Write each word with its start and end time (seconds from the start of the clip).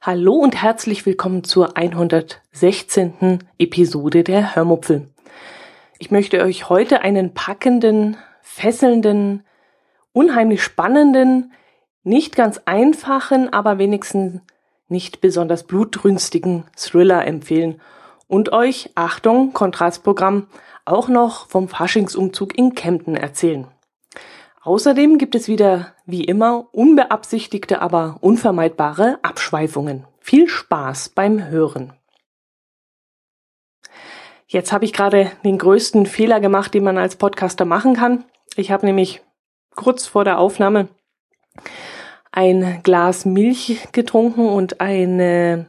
Hallo 0.00 0.34
und 0.34 0.60
herzlich 0.62 1.06
willkommen 1.06 1.44
zur 1.44 1.76
116. 1.76 3.44
Episode 3.58 4.24
der 4.24 4.56
Hörmupfel. 4.56 5.08
Ich 5.98 6.10
möchte 6.10 6.42
euch 6.42 6.68
heute 6.68 7.02
einen 7.02 7.34
packenden, 7.34 8.16
fesselnden, 8.42 9.44
unheimlich 10.12 10.62
spannenden, 10.62 11.52
nicht 12.02 12.34
ganz 12.36 12.60
einfachen, 12.64 13.52
aber 13.52 13.78
wenigstens 13.78 14.40
nicht 14.88 15.20
besonders 15.20 15.64
blutrünstigen 15.64 16.64
Thriller 16.76 17.26
empfehlen 17.26 17.80
und 18.28 18.52
euch, 18.52 18.90
Achtung, 18.94 19.52
Kontrastprogramm, 19.52 20.48
auch 20.84 21.08
noch 21.08 21.48
vom 21.48 21.68
Faschingsumzug 21.68 22.56
in 22.56 22.74
Kempten 22.74 23.16
erzählen. 23.16 23.66
Außerdem 24.62 25.18
gibt 25.18 25.34
es 25.34 25.46
wieder, 25.46 25.94
wie 26.06 26.24
immer, 26.24 26.68
unbeabsichtigte, 26.72 27.80
aber 27.80 28.16
unvermeidbare 28.20 29.18
Abschweifungen. 29.22 30.06
Viel 30.18 30.48
Spaß 30.48 31.10
beim 31.10 31.46
Hören. 31.46 31.92
Jetzt 34.48 34.72
habe 34.72 34.84
ich 34.84 34.92
gerade 34.92 35.30
den 35.44 35.58
größten 35.58 36.06
Fehler 36.06 36.40
gemacht, 36.40 36.74
den 36.74 36.84
man 36.84 36.98
als 36.98 37.16
Podcaster 37.16 37.64
machen 37.64 37.94
kann. 37.94 38.24
Ich 38.56 38.70
habe 38.70 38.86
nämlich 38.86 39.22
kurz 39.74 40.06
vor 40.06 40.24
der 40.24 40.38
Aufnahme 40.38 40.88
ein 42.32 42.80
Glas 42.82 43.24
Milch 43.24 43.88
getrunken 43.92 44.48
und 44.48 44.80
eine, 44.80 45.68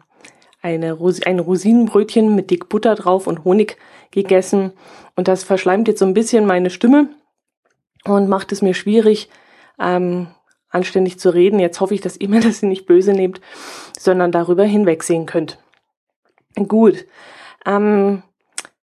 eine 0.62 0.98
ein 1.26 1.40
Rosinenbrötchen 1.40 2.36
mit 2.36 2.50
dick 2.50 2.70
Butter 2.70 2.96
drauf 2.96 3.28
und 3.28 3.44
Honig 3.44 3.78
gegessen. 4.12 4.74
Und 5.16 5.28
das 5.28 5.44
verschleimt 5.44 5.88
jetzt 5.88 6.00
so 6.00 6.06
ein 6.06 6.14
bisschen 6.14 6.46
meine 6.46 6.70
Stimme 6.70 7.10
und 8.06 8.30
macht 8.30 8.52
es 8.52 8.62
mir 8.62 8.73
schwierig, 8.73 9.30
ähm, 9.80 10.28
anständig 10.70 11.20
zu 11.20 11.34
reden. 11.34 11.59
Jetzt 11.59 11.80
hoffe 11.80 11.94
ich, 11.94 12.02
dass 12.02 12.18
ihr 12.18 12.30
mir 12.30 12.42
das 12.42 12.62
nicht 12.62 12.86
böse 12.86 13.14
nehmt, 13.14 13.42
sondern 13.98 14.31
darüber 14.31 14.64
hinwegsehen 14.64 15.26
könnt. 15.26 15.59
Gut. 16.56 17.06
Ähm, 17.66 18.24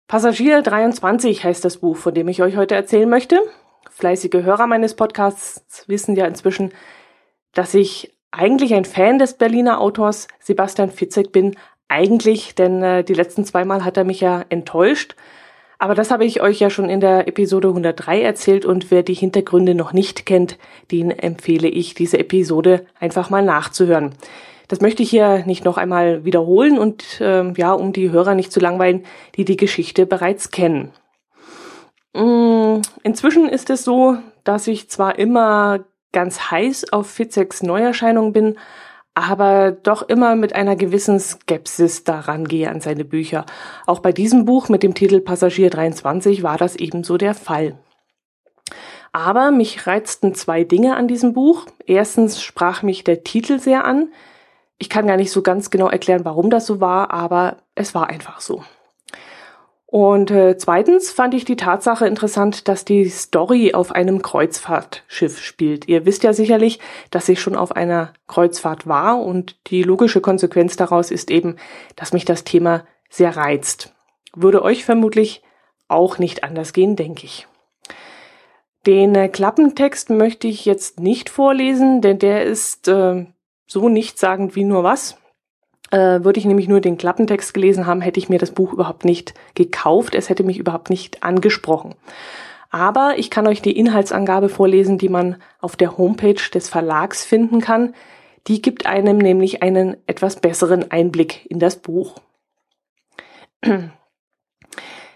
Passagier 0.07 0.61
23 0.61 1.43
heißt 1.43 1.63
das 1.63 1.77
Buch, 1.77 1.97
von 1.97 2.13
dem 2.13 2.27
ich 2.27 2.43
euch 2.43 2.57
heute 2.57 2.75
erzählen 2.75 3.09
möchte. 3.09 3.39
Fleißige 3.89 4.43
Hörer 4.43 4.67
meines 4.67 4.95
Podcasts 4.95 5.87
wissen 5.87 6.15
ja 6.15 6.25
inzwischen, 6.25 6.71
dass 7.53 7.73
ich 7.73 8.13
eigentlich 8.33 8.73
ein 8.73 8.85
Fan 8.85 9.19
des 9.19 9.35
Berliner 9.35 9.79
Autors 9.79 10.27
Sebastian 10.39 10.89
Fitzek 10.89 11.31
bin. 11.31 11.55
Eigentlich, 11.87 12.55
denn 12.55 12.81
äh, 12.81 13.03
die 13.03 13.13
letzten 13.13 13.45
zweimal 13.45 13.85
hat 13.85 13.97
er 13.97 14.03
mich 14.03 14.21
ja 14.21 14.43
enttäuscht. 14.49 15.15
Aber 15.77 15.95
das 15.95 16.11
habe 16.11 16.25
ich 16.25 16.41
euch 16.41 16.59
ja 16.59 16.69
schon 16.69 16.89
in 16.89 16.99
der 16.99 17.27
Episode 17.27 17.67
103 17.67 18.21
erzählt 18.21 18.65
und 18.65 18.89
wer 18.89 19.03
die 19.03 19.13
Hintergründe 19.13 19.75
noch 19.75 19.93
nicht 19.93 20.25
kennt, 20.25 20.57
den 20.91 21.11
empfehle 21.11 21.67
ich, 21.67 21.93
diese 21.93 22.17
Episode 22.17 22.85
einfach 22.99 23.29
mal 23.29 23.43
nachzuhören. 23.43 24.15
Das 24.69 24.81
möchte 24.81 25.03
ich 25.03 25.09
hier 25.09 25.45
nicht 25.45 25.65
noch 25.65 25.77
einmal 25.77 26.23
wiederholen 26.23 26.79
und 26.79 27.19
äh, 27.21 27.51
ja, 27.57 27.73
um 27.73 27.91
die 27.91 28.11
Hörer 28.11 28.33
nicht 28.33 28.51
zu 28.51 28.59
langweilen, 28.59 29.03
die 29.35 29.45
die 29.45 29.57
Geschichte 29.57 30.05
bereits 30.05 30.51
kennen. 30.51 30.91
Mm, 32.13 32.81
inzwischen 33.03 33.49
ist 33.49 33.69
es 33.69 33.83
so, 33.83 34.17
dass 34.43 34.67
ich 34.67 34.89
zwar 34.89 35.19
immer 35.19 35.83
ganz 36.13 36.51
heiß 36.51 36.93
auf 36.93 37.09
Fitzeks 37.09 37.63
Neuerscheinung 37.63 38.31
bin, 38.31 38.57
aber 39.15 39.71
doch 39.71 40.01
immer 40.01 40.35
mit 40.35 40.55
einer 40.55 40.75
gewissen 40.75 41.19
Skepsis 41.19 42.03
daran 42.03 42.47
gehe 42.47 42.69
an 42.69 42.81
seine 42.81 43.05
Bücher. 43.05 43.45
Auch 43.85 43.99
bei 43.99 44.11
diesem 44.11 44.45
Buch 44.45 44.69
mit 44.69 44.81
dem 44.81 44.95
Titel 44.95 45.19
Passagier 45.19 45.69
23 45.69 46.41
war 46.41 46.57
das 46.57 46.75
ebenso 46.75 47.17
der 47.17 47.35
Fall. 47.35 47.77
Aber 49.11 49.51
mich 49.51 49.85
reizten 49.85 50.33
zwei 50.33 50.63
Dinge 50.63 50.95
an 50.95 51.07
diesem 51.07 51.33
Buch. 51.33 51.67
Erstens 51.85 52.41
sprach 52.41 52.81
mich 52.81 53.03
der 53.03 53.23
Titel 53.23 53.59
sehr 53.59 53.85
an. 53.85 54.11
Ich 54.79 54.89
kann 54.89 55.05
gar 55.05 55.17
nicht 55.17 55.31
so 55.31 55.43
ganz 55.43 55.69
genau 55.69 55.87
erklären, 55.87 56.25
warum 56.25 56.49
das 56.49 56.65
so 56.65 56.81
war, 56.81 57.11
aber 57.11 57.57
es 57.75 57.93
war 57.93 58.09
einfach 58.09 58.41
so. 58.41 58.63
Und 59.93 60.31
äh, 60.31 60.57
zweitens 60.57 61.11
fand 61.11 61.35
ich 61.35 61.45
die 61.45 61.55
Tatsache 61.55 62.07
interessant, 62.07 62.67
dass 62.67 62.83
die 62.83 63.07
Story 63.09 63.75
auf 63.75 63.91
einem 63.91 64.23
Kreuzfahrtschiff 64.23 65.39
spielt. 65.39 65.87
Ihr 65.87 66.07
wisst 66.07 66.23
ja 66.23 66.33
sicherlich, 66.33 66.79
dass 67.11 67.29
ich 67.29 67.39
schon 67.39 67.55
auf 67.55 67.75
einer 67.75 68.11
Kreuzfahrt 68.25 68.87
war 68.87 69.21
und 69.21 69.55
die 69.67 69.83
logische 69.83 70.19
Konsequenz 70.19 70.77
daraus 70.77 71.11
ist 71.11 71.29
eben, 71.29 71.57
dass 71.95 72.11
mich 72.11 72.25
das 72.25 72.43
Thema 72.43 72.87
sehr 73.11 73.37
reizt. 73.37 73.93
Würde 74.35 74.63
euch 74.63 74.83
vermutlich 74.83 75.43
auch 75.87 76.17
nicht 76.17 76.43
anders 76.43 76.73
gehen, 76.73 76.95
denke 76.95 77.25
ich. 77.25 77.47
Den 78.87 79.13
äh, 79.13 79.29
Klappentext 79.29 80.09
möchte 80.09 80.47
ich 80.47 80.65
jetzt 80.65 81.01
nicht 81.01 81.29
vorlesen, 81.29 82.01
denn 82.01 82.17
der 82.17 82.45
ist 82.45 82.87
äh, 82.87 83.27
so 83.67 83.89
nichtssagend 83.89 84.55
wie 84.55 84.63
nur 84.63 84.83
was. 84.83 85.19
Äh, 85.93 86.23
würde 86.23 86.39
ich 86.39 86.45
nämlich 86.45 86.67
nur 86.67 86.81
den 86.81 86.97
Klappentext 86.97 87.53
gelesen 87.53 87.85
haben, 87.85 88.01
hätte 88.01 88.19
ich 88.19 88.27
mir 88.27 88.39
das 88.39 88.49
Buch 88.49 88.73
überhaupt 88.73 89.05
nicht 89.05 89.35
gekauft. 89.53 90.15
Es 90.15 90.27
hätte 90.27 90.43
mich 90.43 90.57
überhaupt 90.57 90.89
nicht 90.89 91.21
angesprochen. 91.21 91.93
Aber 92.71 93.13
ich 93.17 93.29
kann 93.29 93.45
euch 93.45 93.61
die 93.61 93.77
Inhaltsangabe 93.77 94.49
vorlesen, 94.49 94.97
die 94.97 95.09
man 95.09 95.35
auf 95.61 95.75
der 95.75 95.95
Homepage 95.95 96.41
des 96.51 96.67
Verlags 96.67 97.23
finden 97.23 97.61
kann. 97.61 97.93
Die 98.47 98.59
gibt 98.59 98.87
einem 98.87 99.19
nämlich 99.19 99.61
einen 99.61 99.97
etwas 100.07 100.37
besseren 100.37 100.89
Einblick 100.89 101.45
in 101.45 101.59
das 101.59 101.75
Buch. 101.75 102.15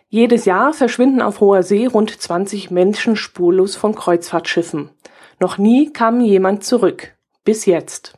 Jedes 0.09 0.45
Jahr 0.45 0.73
verschwinden 0.73 1.23
auf 1.23 1.39
hoher 1.39 1.63
See 1.63 1.87
rund 1.87 2.11
20 2.21 2.69
Menschen 2.69 3.15
spurlos 3.15 3.75
von 3.75 3.95
Kreuzfahrtschiffen. 3.95 4.91
Noch 5.39 5.57
nie 5.57 5.91
kam 5.91 6.21
jemand 6.21 6.63
zurück. 6.63 7.17
Bis 7.43 7.65
jetzt. 7.65 8.16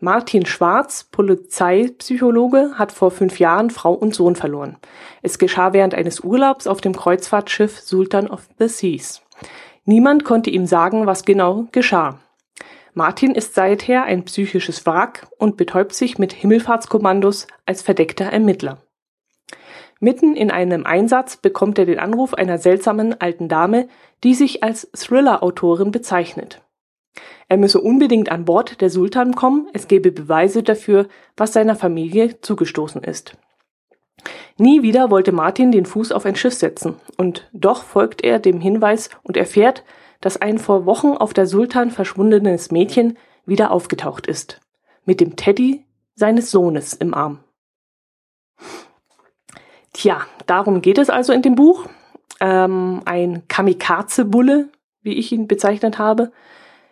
Martin 0.00 0.44
Schwarz, 0.44 1.04
Polizeipsychologe, 1.04 2.72
hat 2.74 2.92
vor 2.92 3.10
fünf 3.10 3.38
Jahren 3.38 3.70
Frau 3.70 3.94
und 3.94 4.14
Sohn 4.14 4.36
verloren. 4.36 4.76
Es 5.22 5.38
geschah 5.38 5.72
während 5.72 5.94
eines 5.94 6.20
Urlaubs 6.20 6.66
auf 6.66 6.80
dem 6.80 6.94
Kreuzfahrtschiff 6.94 7.80
Sultan 7.80 8.28
of 8.28 8.48
the 8.58 8.68
Seas. 8.68 9.22
Niemand 9.84 10.24
konnte 10.24 10.50
ihm 10.50 10.66
sagen, 10.66 11.06
was 11.06 11.24
genau 11.24 11.66
geschah. 11.72 12.18
Martin 12.94 13.32
ist 13.32 13.54
seither 13.54 14.04
ein 14.04 14.24
psychisches 14.24 14.86
Wrack 14.86 15.26
und 15.38 15.56
betäubt 15.56 15.94
sich 15.94 16.18
mit 16.18 16.32
Himmelfahrtskommandos 16.32 17.48
als 17.66 17.82
verdeckter 17.82 18.26
Ermittler. 18.26 18.78
Mitten 20.00 20.36
in 20.36 20.50
einem 20.50 20.86
Einsatz 20.86 21.36
bekommt 21.36 21.78
er 21.78 21.86
den 21.86 21.98
Anruf 21.98 22.34
einer 22.34 22.58
seltsamen 22.58 23.20
alten 23.20 23.48
Dame, 23.48 23.88
die 24.22 24.34
sich 24.34 24.62
als 24.62 24.90
Thriller-Autorin 24.92 25.90
bezeichnet. 25.90 26.63
Er 27.48 27.56
müsse 27.56 27.80
unbedingt 27.80 28.30
an 28.30 28.44
Bord 28.44 28.80
der 28.80 28.90
Sultan 28.90 29.34
kommen, 29.34 29.68
es 29.72 29.88
gebe 29.88 30.10
Beweise 30.10 30.62
dafür, 30.62 31.06
was 31.36 31.52
seiner 31.52 31.76
Familie 31.76 32.40
zugestoßen 32.40 33.02
ist. 33.02 33.36
Nie 34.56 34.82
wieder 34.82 35.10
wollte 35.10 35.32
Martin 35.32 35.72
den 35.72 35.86
Fuß 35.86 36.12
auf 36.12 36.24
ein 36.24 36.36
Schiff 36.36 36.54
setzen, 36.54 36.96
und 37.16 37.48
doch 37.52 37.82
folgt 37.82 38.22
er 38.22 38.38
dem 38.38 38.60
Hinweis 38.60 39.10
und 39.22 39.36
erfährt, 39.36 39.84
dass 40.20 40.40
ein 40.40 40.58
vor 40.58 40.86
Wochen 40.86 41.08
auf 41.08 41.34
der 41.34 41.46
Sultan 41.46 41.90
verschwundenes 41.90 42.70
Mädchen 42.70 43.18
wieder 43.46 43.70
aufgetaucht 43.70 44.26
ist, 44.26 44.60
mit 45.04 45.20
dem 45.20 45.36
Teddy 45.36 45.84
seines 46.14 46.50
Sohnes 46.50 46.94
im 46.94 47.12
Arm. 47.12 47.40
Tja, 49.92 50.22
darum 50.46 50.80
geht 50.80 50.98
es 50.98 51.10
also 51.10 51.32
in 51.32 51.42
dem 51.42 51.54
Buch. 51.54 51.86
Ähm, 52.40 53.02
ein 53.04 53.46
Kamikaze-Bulle, 53.48 54.68
wie 55.02 55.14
ich 55.14 55.30
ihn 55.32 55.46
bezeichnet 55.46 55.98
habe, 55.98 56.32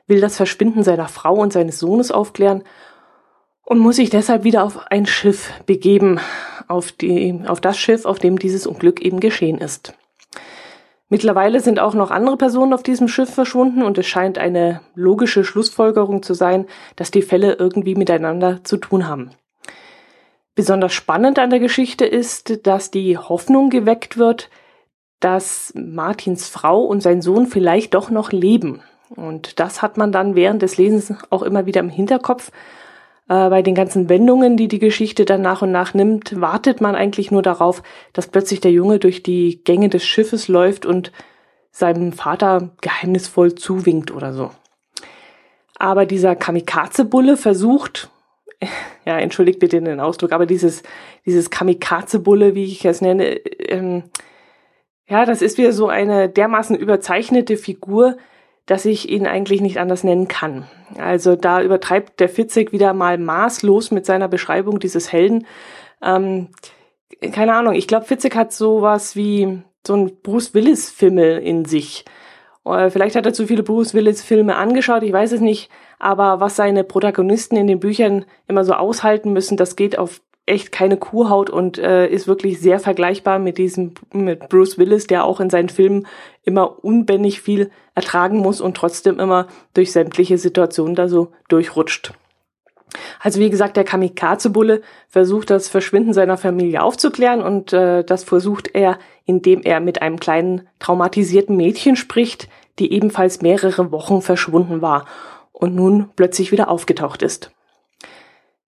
will 0.06 0.20
das 0.20 0.36
Verschwinden 0.36 0.82
seiner 0.82 1.08
Frau 1.08 1.34
und 1.34 1.52
seines 1.52 1.78
Sohnes 1.78 2.10
aufklären 2.10 2.62
und 3.64 3.78
muss 3.78 3.96
sich 3.96 4.10
deshalb 4.10 4.44
wieder 4.44 4.64
auf 4.64 4.90
ein 4.90 5.06
Schiff 5.06 5.52
begeben, 5.66 6.20
auf, 6.68 6.92
die, 6.92 7.40
auf 7.46 7.60
das 7.60 7.78
Schiff, 7.78 8.04
auf 8.04 8.18
dem 8.18 8.38
dieses 8.38 8.66
Unglück 8.66 9.00
eben 9.00 9.20
geschehen 9.20 9.58
ist. 9.58 9.94
Mittlerweile 11.08 11.60
sind 11.60 11.78
auch 11.78 11.92
noch 11.92 12.10
andere 12.10 12.38
Personen 12.38 12.72
auf 12.72 12.82
diesem 12.82 13.06
Schiff 13.06 13.28
verschwunden 13.28 13.82
und 13.82 13.98
es 13.98 14.06
scheint 14.06 14.38
eine 14.38 14.80
logische 14.94 15.44
Schlussfolgerung 15.44 16.22
zu 16.22 16.32
sein, 16.32 16.66
dass 16.96 17.10
die 17.10 17.20
Fälle 17.20 17.54
irgendwie 17.54 17.94
miteinander 17.94 18.64
zu 18.64 18.78
tun 18.78 19.06
haben. 19.06 19.30
Besonders 20.54 20.94
spannend 20.94 21.38
an 21.38 21.50
der 21.50 21.60
Geschichte 21.60 22.06
ist, 22.06 22.66
dass 22.66 22.90
die 22.90 23.18
Hoffnung 23.18 23.68
geweckt 23.68 24.16
wird, 24.16 24.48
dass 25.20 25.72
Martins 25.76 26.48
Frau 26.48 26.82
und 26.82 27.02
sein 27.02 27.20
Sohn 27.22 27.46
vielleicht 27.46 27.94
doch 27.94 28.10
noch 28.10 28.32
leben. 28.32 28.82
Und 29.14 29.60
das 29.60 29.82
hat 29.82 29.96
man 29.96 30.12
dann 30.12 30.34
während 30.34 30.62
des 30.62 30.76
Lesens 30.76 31.14
auch 31.30 31.42
immer 31.42 31.66
wieder 31.66 31.80
im 31.80 31.88
Hinterkopf. 31.88 32.50
Äh, 33.28 33.48
bei 33.48 33.62
den 33.62 33.74
ganzen 33.74 34.08
Wendungen, 34.08 34.56
die 34.56 34.68
die 34.68 34.78
Geschichte 34.78 35.24
dann 35.24 35.42
nach 35.42 35.62
und 35.62 35.72
nach 35.72 35.94
nimmt, 35.94 36.40
wartet 36.40 36.80
man 36.80 36.94
eigentlich 36.94 37.30
nur 37.30 37.42
darauf, 37.42 37.82
dass 38.12 38.26
plötzlich 38.26 38.60
der 38.60 38.72
Junge 38.72 38.98
durch 38.98 39.22
die 39.22 39.62
Gänge 39.64 39.88
des 39.88 40.04
Schiffes 40.04 40.48
läuft 40.48 40.86
und 40.86 41.12
seinem 41.70 42.12
Vater 42.12 42.70
geheimnisvoll 42.80 43.54
zuwinkt 43.54 44.10
oder 44.10 44.32
so. 44.32 44.50
Aber 45.78 46.04
dieser 46.04 46.36
Kamikaze-Bulle 46.36 47.36
versucht, 47.36 48.10
ja, 49.04 49.18
entschuldigt 49.18 49.58
bitte 49.58 49.80
den 49.80 50.00
Ausdruck, 50.00 50.32
aber 50.32 50.46
dieses, 50.46 50.82
dieses 51.24 51.50
Kamikaze-Bulle, 51.50 52.54
wie 52.54 52.64
ich 52.64 52.84
es 52.84 53.00
nenne, 53.00 53.36
ähm, 53.68 54.04
ja, 55.08 55.24
das 55.24 55.42
ist 55.42 55.58
wieder 55.58 55.72
so 55.72 55.88
eine 55.88 56.28
dermaßen 56.28 56.76
überzeichnete 56.76 57.56
Figur, 57.56 58.16
dass 58.66 58.84
ich 58.84 59.08
ihn 59.08 59.26
eigentlich 59.26 59.60
nicht 59.60 59.78
anders 59.78 60.04
nennen 60.04 60.28
kann. 60.28 60.66
Also 60.98 61.36
da 61.36 61.62
übertreibt 61.62 62.20
der 62.20 62.28
Fitzek 62.28 62.72
wieder 62.72 62.92
mal 62.92 63.18
maßlos 63.18 63.90
mit 63.90 64.06
seiner 64.06 64.28
Beschreibung 64.28 64.78
dieses 64.78 65.12
Helden. 65.12 65.46
Ähm, 66.02 66.48
keine 67.32 67.54
Ahnung, 67.54 67.74
ich 67.74 67.88
glaube, 67.88 68.06
Fitzek 68.06 68.34
hat 68.34 68.52
sowas 68.52 69.16
wie 69.16 69.62
so 69.86 69.94
ein 69.94 70.16
Bruce 70.22 70.54
Willis-Fimmel 70.54 71.38
in 71.38 71.64
sich. 71.64 72.04
Äh, 72.64 72.90
vielleicht 72.90 73.16
hat 73.16 73.26
er 73.26 73.32
zu 73.32 73.46
viele 73.46 73.62
Bruce 73.62 73.94
Willis-Filme 73.94 74.56
angeschaut, 74.56 75.02
ich 75.02 75.12
weiß 75.12 75.32
es 75.32 75.40
nicht, 75.40 75.70
aber 75.98 76.40
was 76.40 76.56
seine 76.56 76.84
Protagonisten 76.84 77.56
in 77.56 77.66
den 77.66 77.80
Büchern 77.80 78.24
immer 78.48 78.64
so 78.64 78.74
aushalten 78.74 79.32
müssen, 79.32 79.56
das 79.56 79.76
geht 79.76 79.98
auf 79.98 80.20
echt 80.46 80.72
keine 80.72 80.96
Kuhhaut 80.96 81.50
und 81.50 81.78
äh, 81.78 82.08
ist 82.08 82.26
wirklich 82.26 82.60
sehr 82.60 82.80
vergleichbar 82.80 83.38
mit 83.38 83.58
diesem 83.58 83.94
mit 84.12 84.48
Bruce 84.48 84.76
Willis, 84.76 85.06
der 85.06 85.24
auch 85.24 85.40
in 85.40 85.50
seinen 85.50 85.68
Filmen 85.68 86.06
immer 86.42 86.84
unbändig 86.84 87.40
viel 87.40 87.70
ertragen 87.94 88.38
muss 88.38 88.60
und 88.60 88.76
trotzdem 88.76 89.18
immer 89.18 89.48
durch 89.74 89.92
sämtliche 89.92 90.38
Situationen 90.38 90.94
da 90.94 91.08
so 91.08 91.32
durchrutscht. 91.48 92.12
Also 93.20 93.40
wie 93.40 93.50
gesagt, 93.50 93.76
der 93.76 93.84
Kamikaze-Bulle 93.84 94.82
versucht 95.08 95.50
das 95.50 95.68
Verschwinden 95.68 96.12
seiner 96.12 96.36
Familie 96.36 96.82
aufzuklären 96.82 97.40
und 97.42 97.72
äh, 97.72 98.04
das 98.04 98.24
versucht 98.24 98.68
er, 98.74 98.98
indem 99.24 99.62
er 99.62 99.80
mit 99.80 100.02
einem 100.02 100.20
kleinen 100.20 100.68
traumatisierten 100.78 101.56
Mädchen 101.56 101.96
spricht, 101.96 102.48
die 102.78 102.92
ebenfalls 102.92 103.42
mehrere 103.42 103.92
Wochen 103.92 104.22
verschwunden 104.22 104.82
war 104.82 105.06
und 105.52 105.74
nun 105.74 106.10
plötzlich 106.16 106.52
wieder 106.52 106.68
aufgetaucht 106.68 107.22
ist. 107.22 107.50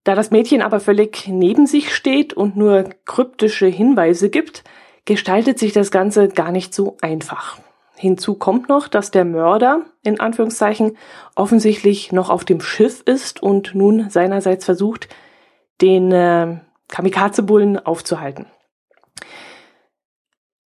Da 0.05 0.15
das 0.15 0.31
Mädchen 0.31 0.61
aber 0.61 0.81
völlig 0.81 1.27
neben 1.29 1.67
sich 1.67 1.95
steht 1.95 2.35
und 2.35 2.57
nur 2.57 2.91
kryptische 3.07 3.67
Hinweise 3.67 4.29
gibt, 4.29 4.63
gestaltet 5.07 5.59
sich 5.59 5.73
das 5.73 5.91
Ganze 5.91 6.29
gar 6.29 6.53
nicht 6.53 6.75
so 6.75 6.97
einfach. 7.01 7.59
Hinzu 7.97 8.35
kommt 8.35 8.69
noch, 8.69 8.89
dass 8.89 9.11
der 9.11 9.25
Mörder, 9.25 9.83
in 10.03 10.21
Anführungszeichen, 10.21 10.97
offensichtlich 11.37 12.13
noch 12.13 12.31
auf 12.31 12.45
dem 12.45 12.61
Schiff 12.61 13.03
ist 13.05 13.43
und 13.43 13.75
nun 13.75 14.11
seinerseits 14.11 14.65
versucht, 14.65 15.09
den 15.81 16.11
äh, 16.13 16.59
Kamikaze-Bullen 16.89 17.79
aufzuhalten. 17.79 18.47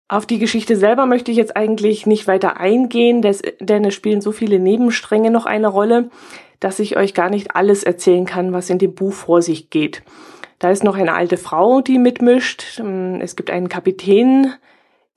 Auf 0.09 0.25
die 0.25 0.39
Geschichte 0.39 0.77
selber 0.77 1.05
möchte 1.05 1.31
ich 1.31 1.37
jetzt 1.37 1.57
eigentlich 1.57 2.05
nicht 2.05 2.27
weiter 2.27 2.57
eingehen, 2.57 3.21
denn 3.21 3.83
es 3.83 3.93
spielen 3.93 4.21
so 4.21 4.31
viele 4.31 4.57
Nebenstränge 4.57 5.31
noch 5.31 5.45
eine 5.45 5.67
Rolle 5.67 6.09
dass 6.59 6.79
ich 6.79 6.97
euch 6.97 7.13
gar 7.13 7.29
nicht 7.29 7.55
alles 7.55 7.83
erzählen 7.83 8.25
kann, 8.25 8.53
was 8.53 8.69
in 8.69 8.79
dem 8.79 8.95
Buch 8.95 9.13
vor 9.13 9.41
sich 9.41 9.69
geht. 9.69 10.03
Da 10.59 10.71
ist 10.71 10.83
noch 10.83 10.95
eine 10.95 11.13
alte 11.13 11.37
Frau, 11.37 11.81
die 11.81 11.99
mitmischt. 11.99 12.79
Ähm, 12.79 13.19
es 13.21 13.35
gibt 13.35 13.49
einen 13.49 13.69
Kapitän, 13.69 14.53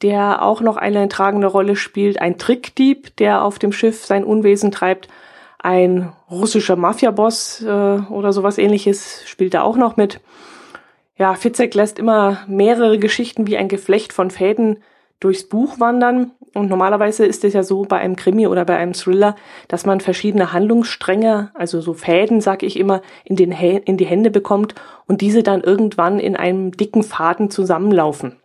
der 0.02 0.43
auch 0.43 0.61
noch 0.61 0.76
eine 0.76 1.08
tragende 1.08 1.47
Rolle 1.47 1.76
spielt. 1.76 2.20
Ein 2.20 2.38
Trickdieb, 2.38 3.17
der 3.17 3.43
auf 3.44 3.58
dem 3.58 3.73
Schiff 3.73 4.05
sein 4.05 4.25
Unwesen 4.25 4.70
treibt. 4.70 5.08
Ein 5.58 6.12
russischer 6.31 6.76
Mafiaboss 6.76 7.62
äh, 7.62 7.67
oder 7.67 8.32
sowas 8.32 8.56
ähnliches 8.56 9.23
spielt 9.26 9.55
da 9.55 9.62
auch 9.62 9.76
noch 9.76 9.97
mit. 9.97 10.20
Ja, 11.17 11.35
Fitzek 11.35 11.75
lässt 11.75 11.99
immer 11.99 12.38
mehrere 12.49 12.99
Geschichten 12.99 13.47
wie 13.47 13.58
ein 13.58 13.69
Geflecht 13.69 14.14
von 14.14 14.31
Fäden 14.31 14.79
durchs 15.20 15.47
Buch 15.47 15.79
wandern. 15.79 16.32
Und 16.55 16.70
normalerweise 16.70 17.26
ist 17.26 17.44
es 17.44 17.52
ja 17.52 17.62
so 17.62 17.82
bei 17.82 17.99
einem 17.99 18.17
Krimi 18.17 18.47
oder 18.47 18.64
bei 18.64 18.76
einem 18.76 18.94
Thriller, 18.94 19.37
dass 19.69 19.85
man 19.85 20.00
verschiedene 20.00 20.52
Handlungsstränge, 20.52 21.50
also 21.55 21.81
so 21.81 21.93
Fäden, 21.93 22.41
sag 22.41 22.62
ich 22.62 22.79
immer, 22.79 23.02
in, 23.25 23.37
den 23.37 23.52
in 23.52 23.99
die 23.99 24.06
Hände 24.06 24.31
bekommt 24.31 24.75
und 25.06 25.20
diese 25.20 25.43
dann 25.43 25.61
irgendwann 25.61 26.19
in 26.19 26.37
einem 26.37 26.73
dicken 26.73 27.02
Faden 27.02 27.50
zusammenlaufen. 27.50 28.41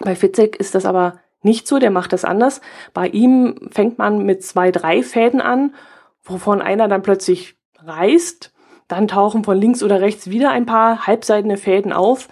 Bei 0.00 0.14
Fitzek 0.14 0.56
ist 0.56 0.74
das 0.74 0.86
aber 0.86 1.20
nicht 1.42 1.66
so, 1.66 1.78
der 1.78 1.90
macht 1.90 2.12
das 2.12 2.24
anders. 2.24 2.60
Bei 2.92 3.08
ihm 3.08 3.68
fängt 3.70 3.98
man 3.98 4.24
mit 4.24 4.42
zwei, 4.42 4.70
drei 4.70 5.02
Fäden 5.02 5.40
an, 5.40 5.74
wovon 6.22 6.60
einer 6.60 6.88
dann 6.88 7.02
plötzlich 7.02 7.56
reißt. 7.78 8.52
Dann 8.88 9.08
tauchen 9.08 9.44
von 9.44 9.56
links 9.56 9.82
oder 9.82 10.00
rechts 10.00 10.28
wieder 10.30 10.50
ein 10.50 10.66
paar 10.66 11.06
halbseitene 11.06 11.56
Fäden 11.56 11.92
auf, 11.92 12.28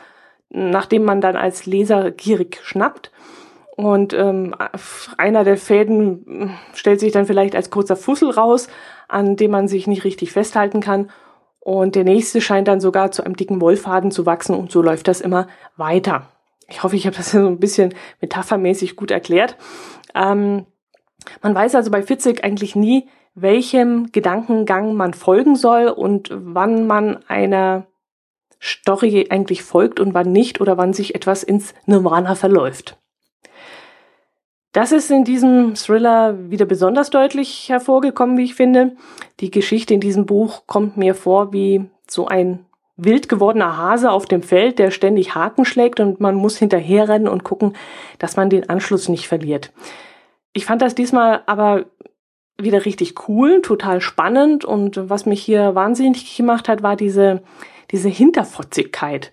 nachdem 0.50 1.04
man 1.04 1.20
dann 1.20 1.36
als 1.36 1.66
Leser 1.66 2.10
gierig 2.10 2.60
schnappt. 2.62 3.12
Und 3.76 4.12
ähm, 4.12 4.56
einer 5.18 5.44
der 5.44 5.56
Fäden 5.56 6.58
stellt 6.74 7.00
sich 7.00 7.12
dann 7.12 7.26
vielleicht 7.26 7.54
als 7.54 7.70
kurzer 7.70 7.96
Fussel 7.96 8.30
raus, 8.30 8.68
an 9.06 9.36
dem 9.36 9.52
man 9.52 9.68
sich 9.68 9.86
nicht 9.86 10.04
richtig 10.04 10.32
festhalten 10.32 10.80
kann. 10.80 11.10
Und 11.60 11.94
der 11.94 12.04
nächste 12.04 12.40
scheint 12.40 12.66
dann 12.66 12.80
sogar 12.80 13.12
zu 13.12 13.22
einem 13.24 13.36
dicken 13.36 13.60
Wollfaden 13.60 14.10
zu 14.10 14.26
wachsen 14.26 14.54
und 14.54 14.72
so 14.72 14.82
läuft 14.82 15.06
das 15.06 15.20
immer 15.20 15.46
weiter. 15.76 16.26
Ich 16.68 16.82
hoffe, 16.82 16.96
ich 16.96 17.06
habe 17.06 17.16
das 17.16 17.30
so 17.32 17.46
ein 17.46 17.58
bisschen 17.58 17.94
metaphermäßig 18.20 18.96
gut 18.96 19.10
erklärt. 19.10 19.56
Ähm, 20.14 20.66
man 21.42 21.54
weiß 21.54 21.74
also 21.74 21.90
bei 21.90 22.02
Fitzek 22.02 22.44
eigentlich 22.44 22.76
nie, 22.76 23.08
welchem 23.34 24.10
Gedankengang 24.12 24.94
man 24.94 25.14
folgen 25.14 25.56
soll 25.56 25.88
und 25.88 26.30
wann 26.32 26.86
man 26.86 27.24
einer 27.28 27.86
Story 28.60 29.28
eigentlich 29.30 29.62
folgt 29.62 30.00
und 30.00 30.14
wann 30.14 30.32
nicht 30.32 30.60
oder 30.60 30.76
wann 30.76 30.92
sich 30.92 31.14
etwas 31.14 31.42
ins 31.42 31.74
Nirvana 31.86 32.34
verläuft. 32.34 32.98
Das 34.72 34.92
ist 34.92 35.10
in 35.10 35.24
diesem 35.24 35.74
Thriller 35.76 36.50
wieder 36.50 36.66
besonders 36.66 37.10
deutlich 37.10 37.68
hervorgekommen, 37.68 38.36
wie 38.36 38.44
ich 38.44 38.54
finde. 38.54 38.96
Die 39.40 39.50
Geschichte 39.50 39.94
in 39.94 40.00
diesem 40.00 40.26
Buch 40.26 40.66
kommt 40.66 40.96
mir 40.96 41.14
vor 41.14 41.52
wie 41.52 41.88
so 42.08 42.26
ein 42.26 42.66
wild 42.98 43.28
gewordener 43.28 43.78
Hase 43.78 44.10
auf 44.10 44.26
dem 44.26 44.42
Feld, 44.42 44.78
der 44.78 44.90
ständig 44.90 45.34
Haken 45.34 45.64
schlägt 45.64 46.00
und 46.00 46.20
man 46.20 46.34
muss 46.34 46.58
hinterherrennen 46.58 47.28
und 47.28 47.44
gucken, 47.44 47.74
dass 48.18 48.36
man 48.36 48.50
den 48.50 48.68
Anschluss 48.68 49.08
nicht 49.08 49.28
verliert. 49.28 49.72
Ich 50.52 50.66
fand 50.66 50.82
das 50.82 50.94
diesmal 50.94 51.42
aber 51.46 51.86
wieder 52.60 52.84
richtig 52.84 53.28
cool, 53.28 53.62
total 53.62 54.00
spannend 54.00 54.64
und 54.64 55.08
was 55.08 55.26
mich 55.26 55.40
hier 55.40 55.76
wahnsinnig 55.76 56.36
gemacht 56.36 56.68
hat, 56.68 56.82
war 56.82 56.96
diese, 56.96 57.40
diese 57.92 58.08
Hinterfotzigkeit. 58.08 59.32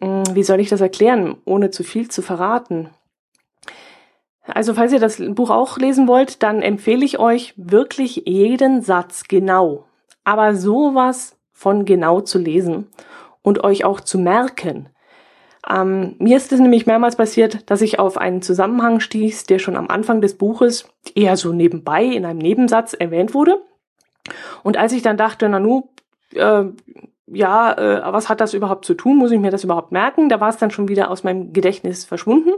Hm, 0.00 0.24
wie 0.34 0.42
soll 0.42 0.60
ich 0.60 0.68
das 0.68 0.82
erklären, 0.82 1.38
ohne 1.46 1.70
zu 1.70 1.82
viel 1.82 2.10
zu 2.10 2.20
verraten? 2.20 2.90
Also 4.46 4.74
falls 4.74 4.92
ihr 4.92 5.00
das 5.00 5.22
Buch 5.30 5.50
auch 5.50 5.78
lesen 5.78 6.08
wollt, 6.08 6.42
dann 6.42 6.60
empfehle 6.60 7.04
ich 7.04 7.18
euch 7.18 7.54
wirklich 7.56 8.22
jeden 8.26 8.82
Satz 8.82 9.24
genau, 9.28 9.84
aber 10.24 10.54
sowas 10.54 11.37
von 11.58 11.84
genau 11.84 12.20
zu 12.20 12.38
lesen 12.38 12.86
und 13.42 13.64
euch 13.64 13.84
auch 13.84 14.00
zu 14.00 14.16
merken. 14.16 14.90
Ähm, 15.68 16.14
mir 16.20 16.36
ist 16.36 16.52
es 16.52 16.60
nämlich 16.60 16.86
mehrmals 16.86 17.16
passiert, 17.16 17.68
dass 17.68 17.82
ich 17.82 17.98
auf 17.98 18.16
einen 18.16 18.42
Zusammenhang 18.42 19.00
stieß, 19.00 19.42
der 19.46 19.58
schon 19.58 19.76
am 19.76 19.88
Anfang 19.88 20.20
des 20.20 20.38
Buches 20.38 20.88
eher 21.16 21.36
so 21.36 21.52
nebenbei 21.52 22.04
in 22.04 22.24
einem 22.24 22.38
Nebensatz 22.38 22.92
erwähnt 22.92 23.34
wurde. 23.34 23.60
Und 24.62 24.76
als 24.76 24.92
ich 24.92 25.02
dann 25.02 25.16
dachte, 25.16 25.48
Nanu, 25.48 25.88
äh, 26.32 26.64
ja, 27.26 27.72
äh, 27.72 28.12
was 28.12 28.28
hat 28.28 28.40
das 28.40 28.54
überhaupt 28.54 28.84
zu 28.84 28.94
tun? 28.94 29.16
Muss 29.16 29.32
ich 29.32 29.40
mir 29.40 29.50
das 29.50 29.64
überhaupt 29.64 29.90
merken? 29.90 30.28
Da 30.28 30.40
war 30.40 30.50
es 30.50 30.58
dann 30.58 30.70
schon 30.70 30.86
wieder 30.86 31.10
aus 31.10 31.24
meinem 31.24 31.52
Gedächtnis 31.52 32.04
verschwunden. 32.04 32.52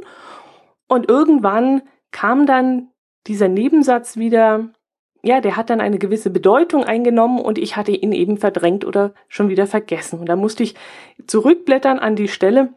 Und 0.88 1.08
irgendwann 1.08 1.82
kam 2.10 2.44
dann 2.44 2.88
dieser 3.26 3.48
Nebensatz 3.48 4.18
wieder, 4.18 4.68
ja, 5.22 5.40
der 5.40 5.56
hat 5.56 5.70
dann 5.70 5.80
eine 5.80 5.98
gewisse 5.98 6.30
Bedeutung 6.30 6.84
eingenommen 6.84 7.40
und 7.40 7.58
ich 7.58 7.76
hatte 7.76 7.92
ihn 7.92 8.12
eben 8.12 8.38
verdrängt 8.38 8.84
oder 8.84 9.12
schon 9.28 9.48
wieder 9.48 9.66
vergessen. 9.66 10.18
Und 10.18 10.28
da 10.28 10.36
musste 10.36 10.62
ich 10.62 10.74
zurückblättern 11.26 11.98
an 11.98 12.16
die 12.16 12.28
Stelle, 12.28 12.74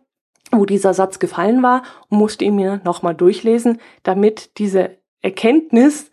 wo 0.51 0.65
dieser 0.65 0.93
Satz 0.93 1.19
gefallen 1.19 1.63
war 1.63 1.83
und 2.09 2.17
musste 2.17 2.45
ihn 2.45 2.55
mir 2.55 2.81
nochmal 2.83 3.15
durchlesen, 3.15 3.79
damit 4.03 4.57
diese 4.57 4.97
Erkenntnis, 5.21 6.11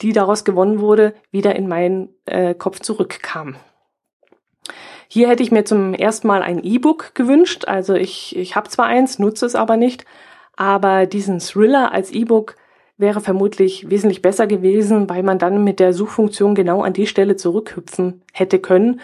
die 0.00 0.12
daraus 0.12 0.44
gewonnen 0.44 0.80
wurde, 0.80 1.14
wieder 1.30 1.54
in 1.54 1.68
meinen 1.68 2.08
äh, 2.26 2.54
Kopf 2.54 2.80
zurückkam. 2.80 3.56
Hier 5.06 5.28
hätte 5.28 5.42
ich 5.42 5.50
mir 5.50 5.64
zum 5.64 5.94
ersten 5.94 6.28
Mal 6.28 6.42
ein 6.42 6.62
E-Book 6.62 7.14
gewünscht. 7.14 7.64
Also 7.66 7.94
ich, 7.94 8.36
ich 8.36 8.54
habe 8.54 8.68
zwar 8.68 8.86
eins, 8.86 9.18
nutze 9.18 9.46
es 9.46 9.54
aber 9.54 9.76
nicht, 9.76 10.04
aber 10.56 11.06
diesen 11.06 11.40
Thriller 11.40 11.92
als 11.92 12.12
E-Book 12.12 12.56
wäre 13.00 13.20
vermutlich 13.20 13.88
wesentlich 13.90 14.22
besser 14.22 14.46
gewesen, 14.46 15.08
weil 15.08 15.22
man 15.22 15.38
dann 15.38 15.64
mit 15.64 15.80
der 15.80 15.92
Suchfunktion 15.92 16.54
genau 16.54 16.82
an 16.82 16.92
die 16.92 17.06
Stelle 17.06 17.36
zurückhüpfen 17.36 18.22
hätte 18.32 18.58
können. 18.58 19.00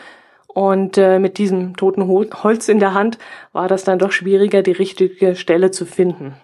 Und 0.46 0.96
äh, 0.96 1.18
mit 1.18 1.38
diesem 1.38 1.76
toten 1.76 2.06
Holz 2.06 2.68
in 2.68 2.78
der 2.78 2.94
Hand 2.94 3.18
war 3.52 3.68
das 3.68 3.84
dann 3.84 3.98
doch 3.98 4.12
schwieriger, 4.12 4.62
die 4.62 4.72
richtige 4.72 5.36
Stelle 5.36 5.70
zu 5.70 5.84
finden. 5.84 6.34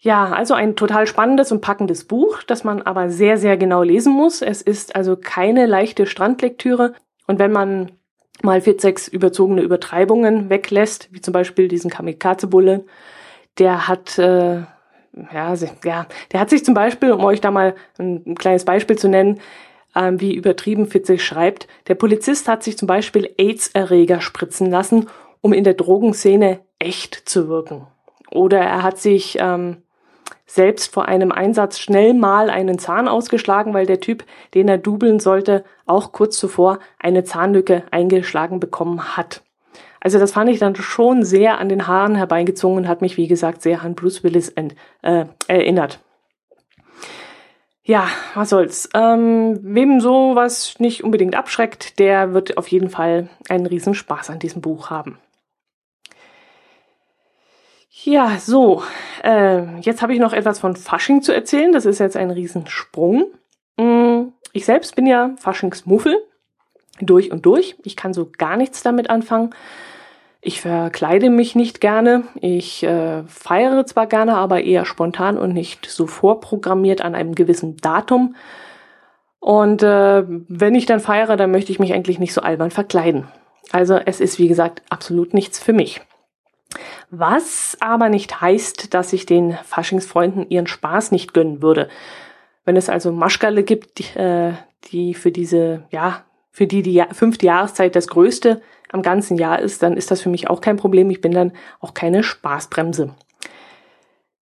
Ja, 0.00 0.26
also 0.26 0.54
ein 0.54 0.76
total 0.76 1.08
spannendes 1.08 1.50
und 1.50 1.60
packendes 1.60 2.04
Buch, 2.04 2.44
das 2.44 2.62
man 2.62 2.82
aber 2.82 3.10
sehr, 3.10 3.36
sehr 3.36 3.56
genau 3.56 3.82
lesen 3.82 4.12
muss. 4.12 4.42
Es 4.42 4.62
ist 4.62 4.94
also 4.94 5.16
keine 5.16 5.66
leichte 5.66 6.06
Strandlektüre. 6.06 6.94
Und 7.26 7.40
wenn 7.40 7.50
man 7.50 7.90
mal 8.42 8.60
Fitzeks 8.60 9.08
überzogene 9.08 9.62
Übertreibungen 9.62 10.50
weglässt, 10.50 11.08
wie 11.10 11.20
zum 11.20 11.32
Beispiel 11.32 11.66
diesen 11.66 11.90
Kamikaze-Bulle, 11.90 12.84
der 13.58 13.88
hat, 13.88 14.18
äh, 14.18 14.62
ja, 15.32 15.54
ja, 15.84 16.06
der 16.32 16.40
hat 16.40 16.50
sich 16.50 16.64
zum 16.64 16.74
Beispiel, 16.74 17.12
um 17.12 17.24
euch 17.24 17.40
da 17.40 17.50
mal 17.50 17.74
ein, 17.98 18.22
ein 18.26 18.34
kleines 18.34 18.64
Beispiel 18.64 18.96
zu 18.96 19.08
nennen, 19.08 19.40
ähm, 19.94 20.20
wie 20.20 20.34
übertrieben 20.34 20.86
Fitzig 20.86 21.24
schreibt. 21.24 21.66
Der 21.88 21.94
Polizist 21.94 22.48
hat 22.48 22.62
sich 22.62 22.78
zum 22.78 22.86
Beispiel 22.86 23.34
AIDS-Erreger 23.38 24.20
spritzen 24.20 24.70
lassen, 24.70 25.08
um 25.40 25.52
in 25.52 25.64
der 25.64 25.74
Drogenszene 25.74 26.60
echt 26.78 27.28
zu 27.28 27.48
wirken. 27.48 27.86
Oder 28.30 28.58
er 28.60 28.82
hat 28.82 28.98
sich 28.98 29.38
ähm, 29.40 29.78
selbst 30.46 30.92
vor 30.92 31.06
einem 31.06 31.32
Einsatz 31.32 31.78
schnell 31.78 32.14
mal 32.14 32.50
einen 32.50 32.78
Zahn 32.78 33.08
ausgeschlagen, 33.08 33.74
weil 33.74 33.86
der 33.86 34.00
Typ, 34.00 34.24
den 34.54 34.68
er 34.68 34.78
dubeln 34.78 35.20
sollte, 35.20 35.64
auch 35.86 36.12
kurz 36.12 36.38
zuvor 36.38 36.80
eine 36.98 37.24
Zahnlücke 37.24 37.84
eingeschlagen 37.90 38.60
bekommen 38.60 39.16
hat. 39.16 39.42
Also 40.00 40.18
das 40.18 40.32
fand 40.32 40.50
ich 40.50 40.58
dann 40.58 40.76
schon 40.76 41.24
sehr 41.24 41.58
an 41.58 41.68
den 41.68 41.86
Haaren 41.86 42.14
herbeigezogen 42.14 42.78
und 42.78 42.88
hat 42.88 43.00
mich, 43.02 43.16
wie 43.16 43.26
gesagt, 43.26 43.62
sehr 43.62 43.82
an 43.82 43.94
Bruce 43.94 44.22
Willis 44.22 44.48
ent, 44.50 44.74
äh, 45.02 45.26
erinnert. 45.48 46.00
Ja, 47.82 48.06
was 48.34 48.50
soll's. 48.50 48.90
Ähm, 48.92 49.58
wem 49.62 50.00
sowas 50.00 50.74
nicht 50.78 51.02
unbedingt 51.02 51.34
abschreckt, 51.34 51.98
der 51.98 52.34
wird 52.34 52.58
auf 52.58 52.68
jeden 52.68 52.90
Fall 52.90 53.30
einen 53.48 53.64
riesen 53.64 53.94
Spaß 53.94 54.28
an 54.28 54.38
diesem 54.38 54.60
Buch 54.60 54.90
haben. 54.90 55.18
Ja, 58.04 58.36
so. 58.38 58.82
Äh, 59.24 59.80
jetzt 59.80 60.02
habe 60.02 60.12
ich 60.12 60.20
noch 60.20 60.32
etwas 60.32 60.58
von 60.60 60.76
Fasching 60.76 61.22
zu 61.22 61.32
erzählen. 61.32 61.72
Das 61.72 61.86
ist 61.86 61.98
jetzt 61.98 62.16
ein 62.16 62.30
Riesensprung. 62.30 63.24
Mm, 63.78 64.28
ich 64.52 64.66
selbst 64.66 64.94
bin 64.94 65.06
ja 65.06 65.34
Faschingsmuffel. 65.38 66.22
Durch 67.00 67.30
und 67.30 67.46
durch. 67.46 67.76
Ich 67.84 67.96
kann 67.96 68.12
so 68.12 68.30
gar 68.36 68.56
nichts 68.56 68.82
damit 68.82 69.10
anfangen. 69.10 69.54
Ich 70.40 70.60
verkleide 70.60 71.30
mich 71.30 71.54
nicht 71.54 71.80
gerne. 71.80 72.24
Ich 72.40 72.82
äh, 72.82 73.24
feiere 73.24 73.86
zwar 73.86 74.06
gerne, 74.06 74.36
aber 74.36 74.62
eher 74.62 74.84
spontan 74.84 75.36
und 75.36 75.52
nicht 75.52 75.86
so 75.86 76.06
vorprogrammiert 76.06 77.02
an 77.02 77.14
einem 77.14 77.34
gewissen 77.34 77.76
Datum. 77.76 78.36
Und 79.40 79.82
äh, 79.82 80.24
wenn 80.26 80.74
ich 80.74 80.86
dann 80.86 81.00
feiere, 81.00 81.36
dann 81.36 81.50
möchte 81.50 81.72
ich 81.72 81.78
mich 81.78 81.92
eigentlich 81.92 82.18
nicht 82.18 82.34
so 82.34 82.40
albern 82.40 82.70
verkleiden. 82.70 83.28
Also 83.70 83.96
es 83.96 84.20
ist, 84.20 84.38
wie 84.38 84.48
gesagt, 84.48 84.82
absolut 84.90 85.34
nichts 85.34 85.58
für 85.58 85.72
mich. 85.72 86.00
Was 87.10 87.76
aber 87.80 88.08
nicht 88.08 88.40
heißt, 88.40 88.92
dass 88.94 89.12
ich 89.12 89.26
den 89.26 89.52
Faschingsfreunden 89.64 90.48
ihren 90.50 90.66
Spaß 90.66 91.12
nicht 91.12 91.34
gönnen 91.34 91.62
würde. 91.62 91.88
Wenn 92.64 92.76
es 92.76 92.88
also 92.88 93.12
Maschkerle 93.12 93.62
gibt, 93.62 93.98
die, 93.98 94.18
äh, 94.18 94.52
die 94.90 95.14
für 95.14 95.32
diese, 95.32 95.84
ja, 95.90 96.24
für 96.58 96.66
die 96.66 96.82
die 96.82 97.00
fünfte 97.12 97.46
Jahreszeit 97.46 97.94
das 97.94 98.08
größte 98.08 98.60
am 98.90 99.02
ganzen 99.02 99.38
Jahr 99.38 99.60
ist, 99.60 99.80
dann 99.80 99.96
ist 99.96 100.10
das 100.10 100.20
für 100.20 100.28
mich 100.28 100.50
auch 100.50 100.60
kein 100.60 100.76
Problem. 100.76 101.08
Ich 101.08 101.20
bin 101.20 101.30
dann 101.30 101.52
auch 101.78 101.94
keine 101.94 102.24
Spaßbremse. 102.24 103.14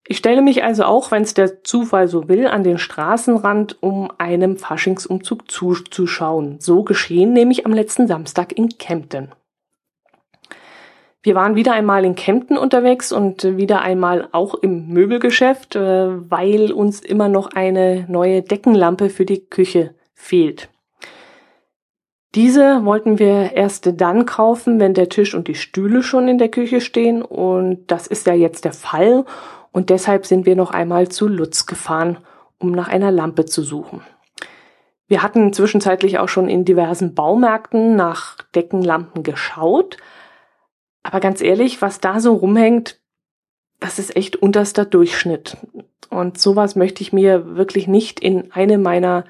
Ich 0.08 0.16
stelle 0.16 0.40
mich 0.40 0.64
also 0.64 0.84
auch, 0.84 1.10
wenn 1.10 1.24
es 1.24 1.34
der 1.34 1.62
Zufall 1.62 2.08
so 2.08 2.26
will, 2.26 2.46
an 2.46 2.64
den 2.64 2.78
Straßenrand, 2.78 3.82
um 3.82 4.10
einem 4.16 4.56
Faschingsumzug 4.56 5.50
zuzuschauen. 5.50 6.56
So 6.58 6.84
geschehen 6.84 7.34
nämlich 7.34 7.66
am 7.66 7.74
letzten 7.74 8.08
Samstag 8.08 8.56
in 8.56 8.70
Kempten. 8.78 9.32
Wir 11.22 11.34
waren 11.34 11.54
wieder 11.54 11.74
einmal 11.74 12.06
in 12.06 12.14
Kempten 12.14 12.56
unterwegs 12.56 13.12
und 13.12 13.44
wieder 13.58 13.82
einmal 13.82 14.30
auch 14.32 14.54
im 14.54 14.88
Möbelgeschäft, 14.88 15.76
äh, 15.76 16.30
weil 16.30 16.72
uns 16.72 17.00
immer 17.00 17.28
noch 17.28 17.52
eine 17.52 18.06
neue 18.08 18.40
Deckenlampe 18.40 19.10
für 19.10 19.26
die 19.26 19.44
Küche 19.44 19.94
fehlt. 20.14 20.70
Diese 22.36 22.84
wollten 22.84 23.18
wir 23.18 23.54
erst 23.54 23.90
dann 23.98 24.26
kaufen, 24.26 24.78
wenn 24.78 24.92
der 24.92 25.08
Tisch 25.08 25.34
und 25.34 25.48
die 25.48 25.54
Stühle 25.54 26.02
schon 26.02 26.28
in 26.28 26.36
der 26.36 26.50
Küche 26.50 26.82
stehen 26.82 27.22
und 27.22 27.90
das 27.90 28.06
ist 28.06 28.26
ja 28.26 28.34
jetzt 28.34 28.66
der 28.66 28.74
Fall 28.74 29.24
und 29.72 29.88
deshalb 29.88 30.26
sind 30.26 30.44
wir 30.44 30.54
noch 30.54 30.70
einmal 30.70 31.08
zu 31.08 31.28
Lutz 31.28 31.64
gefahren, 31.64 32.18
um 32.58 32.72
nach 32.72 32.88
einer 32.88 33.10
Lampe 33.10 33.46
zu 33.46 33.62
suchen. 33.62 34.02
Wir 35.08 35.22
hatten 35.22 35.54
zwischenzeitlich 35.54 36.18
auch 36.18 36.28
schon 36.28 36.50
in 36.50 36.66
diversen 36.66 37.14
Baumärkten 37.14 37.96
nach 37.96 38.36
Deckenlampen 38.54 39.22
geschaut, 39.22 39.96
aber 41.02 41.20
ganz 41.20 41.40
ehrlich, 41.40 41.80
was 41.80 42.00
da 42.00 42.20
so 42.20 42.34
rumhängt, 42.34 43.00
das 43.80 43.98
ist 43.98 44.14
echt 44.14 44.36
unterster 44.36 44.84
Durchschnitt. 44.84 45.56
Und 46.10 46.38
sowas 46.38 46.76
möchte 46.76 47.00
ich 47.00 47.14
mir 47.14 47.56
wirklich 47.56 47.88
nicht 47.88 48.20
in 48.20 48.52
eine 48.52 48.76
meiner 48.76 49.24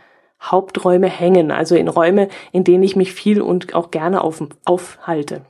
Haupträume 0.50 1.09
hängen, 1.09 1.50
also 1.50 1.75
in 1.76 1.88
Räume, 1.88 2.29
in 2.53 2.65
denen 2.65 2.83
ich 2.83 2.97
mich 2.97 3.12
viel 3.12 3.41
und 3.41 3.75
auch 3.75 3.91
gerne 3.91 4.23
auf, 4.23 4.43
aufhalte. 4.65 5.43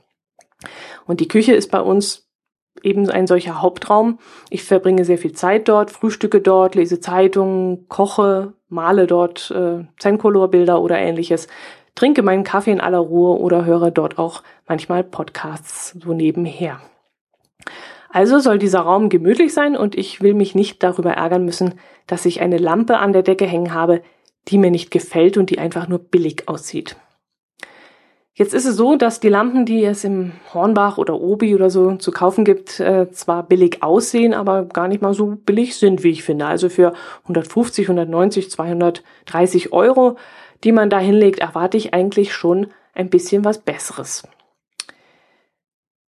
Und 1.05 1.19
die 1.19 1.27
Küche 1.27 1.53
ist 1.53 1.71
bei 1.71 1.81
uns 1.81 2.27
eben 2.83 3.09
ein 3.09 3.27
solcher 3.27 3.61
Hauptraum. 3.61 4.19
Ich 4.49 4.63
verbringe 4.63 5.05
sehr 5.05 5.17
viel 5.17 5.33
Zeit 5.33 5.67
dort, 5.67 5.91
frühstücke 5.91 6.41
dort, 6.41 6.75
lese 6.75 6.99
Zeitungen, 6.99 7.87
koche, 7.87 8.53
male 8.69 9.07
dort 9.07 9.51
äh, 9.51 9.85
Zencolor-Bilder 9.99 10.81
oder 10.81 10.97
ähnliches, 10.97 11.47
trinke 11.95 12.21
meinen 12.21 12.43
Kaffee 12.43 12.71
in 12.71 12.81
aller 12.81 12.99
Ruhe 12.99 13.39
oder 13.39 13.65
höre 13.65 13.91
dort 13.91 14.17
auch 14.17 14.43
manchmal 14.67 15.03
Podcasts 15.03 15.95
so 15.99 16.13
nebenher. 16.13 16.79
Also 18.09 18.39
soll 18.39 18.57
dieser 18.57 18.81
Raum 18.81 19.09
gemütlich 19.09 19.53
sein 19.53 19.75
und 19.75 19.95
ich 19.95 20.21
will 20.21 20.33
mich 20.33 20.55
nicht 20.55 20.81
darüber 20.81 21.13
ärgern 21.13 21.43
müssen, 21.43 21.75
dass 22.07 22.25
ich 22.25 22.41
eine 22.41 22.57
Lampe 22.57 22.97
an 22.97 23.13
der 23.13 23.23
Decke 23.23 23.45
hängen 23.45 23.73
habe, 23.73 24.01
die 24.47 24.57
mir 24.57 24.71
nicht 24.71 24.91
gefällt 24.91 25.37
und 25.37 25.49
die 25.49 25.59
einfach 25.59 25.87
nur 25.87 25.99
billig 25.99 26.47
aussieht. 26.47 26.95
Jetzt 28.33 28.53
ist 28.53 28.65
es 28.65 28.75
so, 28.75 28.97
dass 28.97 29.19
die 29.19 29.29
Lampen, 29.29 29.65
die 29.65 29.83
es 29.83 30.03
im 30.03 30.31
Hornbach 30.53 30.99
oder 30.99 31.19
Obi 31.19 31.55
oder 31.55 31.71
so 31.71 31.95
zu 31.95 32.11
kaufen 32.11 32.45
gibt, 32.45 32.79
äh, 32.79 33.09
zwar 33.11 33.41
billig 33.41 33.81
aussehen, 33.81 34.35
aber 34.35 34.65
gar 34.65 34.87
nicht 34.87 35.01
mal 35.01 35.15
so 35.15 35.37
billig 35.43 35.75
sind, 35.75 36.03
wie 36.03 36.11
ich 36.11 36.21
finde. 36.21 36.45
Also 36.45 36.69
für 36.69 36.93
150, 37.23 37.85
190, 37.85 38.51
230 38.51 39.73
Euro, 39.73 40.17
die 40.63 40.71
man 40.71 40.91
da 40.91 40.99
hinlegt, 40.99 41.39
erwarte 41.39 41.77
ich 41.77 41.95
eigentlich 41.95 42.31
schon 42.31 42.67
ein 42.93 43.09
bisschen 43.09 43.43
was 43.43 43.57
Besseres. 43.57 44.27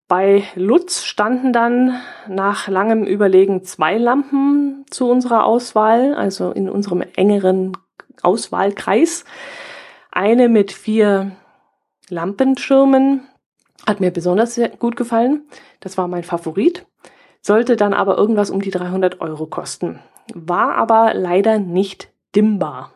Bei 0.07 0.43
Lutz 0.55 1.05
standen 1.05 1.55
dann 1.55 1.99
nach 2.29 2.69
langem 2.69 3.05
Überlegen 3.05 3.65
zwei 3.65 3.97
Lampen 3.97 4.85
zu 4.91 5.09
unserer 5.09 5.45
Auswahl, 5.45 6.15
also 6.15 6.51
in 6.51 6.69
unserem 6.69 7.03
engeren 7.17 7.73
Auswahlkreis. 8.23 9.25
Eine 10.11 10.49
mit 10.49 10.73
vier 10.73 11.33
Lampenschirmen 12.09 13.23
hat 13.87 14.01
mir 14.01 14.11
besonders 14.11 14.61
gut 14.79 14.97
gefallen. 14.97 15.43
Das 15.81 15.97
war 15.99 16.09
mein 16.09 16.25
Favorit. 16.25 16.87
Sollte 17.41 17.77
dann 17.77 17.95
aber 17.95 18.19
irgendwas 18.19 18.51
um 18.51 18.61
die 18.61 18.71
300 18.71 19.21
Euro 19.21 19.47
kosten. 19.47 20.01
War 20.35 20.75
aber 20.75 21.15
leider 21.15 21.59
nicht 21.59 22.11
dimmbar. 22.35 22.93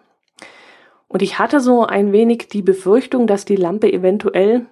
Und 1.09 1.23
ich 1.23 1.38
hatte 1.38 1.61
so 1.61 1.85
ein 1.85 2.12
wenig 2.12 2.49
die 2.49 2.62
Befürchtung, 2.62 3.26
dass 3.26 3.45
die 3.45 3.57
Lampe 3.57 3.93
eventuell 3.93 4.67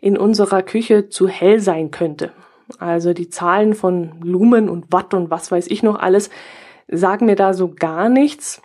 in 0.00 0.16
unserer 0.16 0.62
Küche 0.62 1.08
zu 1.08 1.28
hell 1.28 1.60
sein 1.60 1.90
könnte. 1.90 2.32
Also 2.78 3.12
die 3.12 3.28
Zahlen 3.28 3.74
von 3.74 4.20
Lumen 4.22 4.68
und 4.68 4.92
Watt 4.92 5.14
und 5.14 5.30
was 5.30 5.52
weiß 5.52 5.68
ich 5.68 5.82
noch 5.82 5.98
alles 5.98 6.30
sagen 6.88 7.26
mir 7.26 7.36
da 7.36 7.54
so 7.54 7.72
gar 7.74 8.08
nichts. 8.08 8.62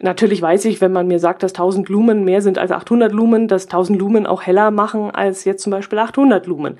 Natürlich 0.00 0.42
weiß 0.42 0.64
ich, 0.64 0.80
wenn 0.80 0.92
man 0.92 1.06
mir 1.06 1.20
sagt, 1.20 1.42
dass 1.42 1.52
1000 1.52 1.88
Lumen 1.88 2.24
mehr 2.24 2.42
sind 2.42 2.58
als 2.58 2.72
800 2.72 3.12
Lumen, 3.12 3.46
dass 3.46 3.66
1000 3.66 3.98
Lumen 3.98 4.26
auch 4.26 4.42
heller 4.42 4.70
machen 4.70 5.10
als 5.12 5.44
jetzt 5.44 5.62
zum 5.62 5.70
Beispiel 5.70 5.98
800 5.98 6.46
Lumen. 6.46 6.78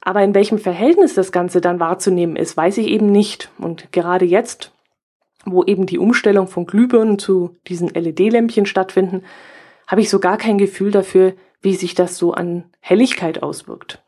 Aber 0.00 0.22
in 0.22 0.34
welchem 0.34 0.58
Verhältnis 0.58 1.14
das 1.14 1.32
Ganze 1.32 1.60
dann 1.60 1.80
wahrzunehmen 1.80 2.36
ist, 2.36 2.56
weiß 2.56 2.78
ich 2.78 2.88
eben 2.88 3.10
nicht. 3.10 3.50
Und 3.58 3.92
gerade 3.92 4.24
jetzt, 4.24 4.72
wo 5.44 5.64
eben 5.64 5.86
die 5.86 5.98
Umstellung 5.98 6.46
von 6.46 6.66
Glühbirnen 6.66 7.18
zu 7.18 7.56
diesen 7.66 7.88
LED-Lämpchen 7.88 8.66
stattfinden, 8.66 9.22
habe 9.86 10.00
ich 10.00 10.10
so 10.10 10.20
gar 10.20 10.38
kein 10.38 10.58
Gefühl 10.58 10.90
dafür, 10.90 11.34
wie 11.60 11.74
sich 11.74 11.94
das 11.94 12.16
so 12.16 12.32
an 12.32 12.64
Helligkeit 12.80 13.42
auswirkt. 13.42 14.02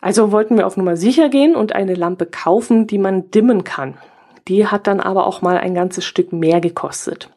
Also 0.00 0.32
wollten 0.32 0.56
wir 0.56 0.66
auf 0.66 0.76
Nummer 0.76 0.96
sicher 0.96 1.28
gehen 1.28 1.54
und 1.54 1.74
eine 1.74 1.94
Lampe 1.94 2.26
kaufen, 2.26 2.86
die 2.86 2.98
man 2.98 3.30
dimmen 3.30 3.64
kann. 3.64 3.98
Die 4.48 4.66
hat 4.66 4.86
dann 4.86 5.00
aber 5.00 5.26
auch 5.26 5.42
mal 5.42 5.58
ein 5.58 5.74
ganzes 5.74 6.04
Stück 6.04 6.32
mehr 6.32 6.60
gekostet. 6.60 7.30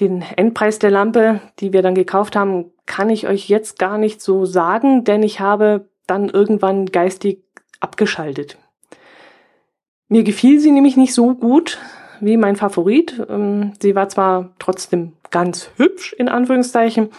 Den 0.00 0.22
Endpreis 0.36 0.78
der 0.78 0.90
Lampe, 0.90 1.40
die 1.60 1.72
wir 1.72 1.82
dann 1.82 1.94
gekauft 1.94 2.34
haben, 2.34 2.72
kann 2.86 3.10
ich 3.10 3.28
euch 3.28 3.48
jetzt 3.48 3.78
gar 3.78 3.98
nicht 3.98 4.20
so 4.20 4.46
sagen, 4.46 5.04
denn 5.04 5.22
ich 5.22 5.40
habe 5.40 5.88
dann 6.06 6.28
irgendwann 6.28 6.86
geistig 6.86 7.42
abgeschaltet. 7.80 8.58
Mir 10.08 10.24
gefiel 10.24 10.60
sie 10.60 10.70
nämlich 10.70 10.96
nicht 10.96 11.14
so 11.14 11.34
gut 11.34 11.78
wie 12.20 12.36
mein 12.36 12.56
Favorit. 12.56 13.20
Ähm, 13.28 13.72
sie 13.80 13.94
war 13.94 14.08
zwar 14.08 14.50
trotzdem 14.58 15.14
ganz 15.30 15.70
hübsch, 15.76 16.12
in 16.12 16.28
Anführungszeichen, 16.28 17.10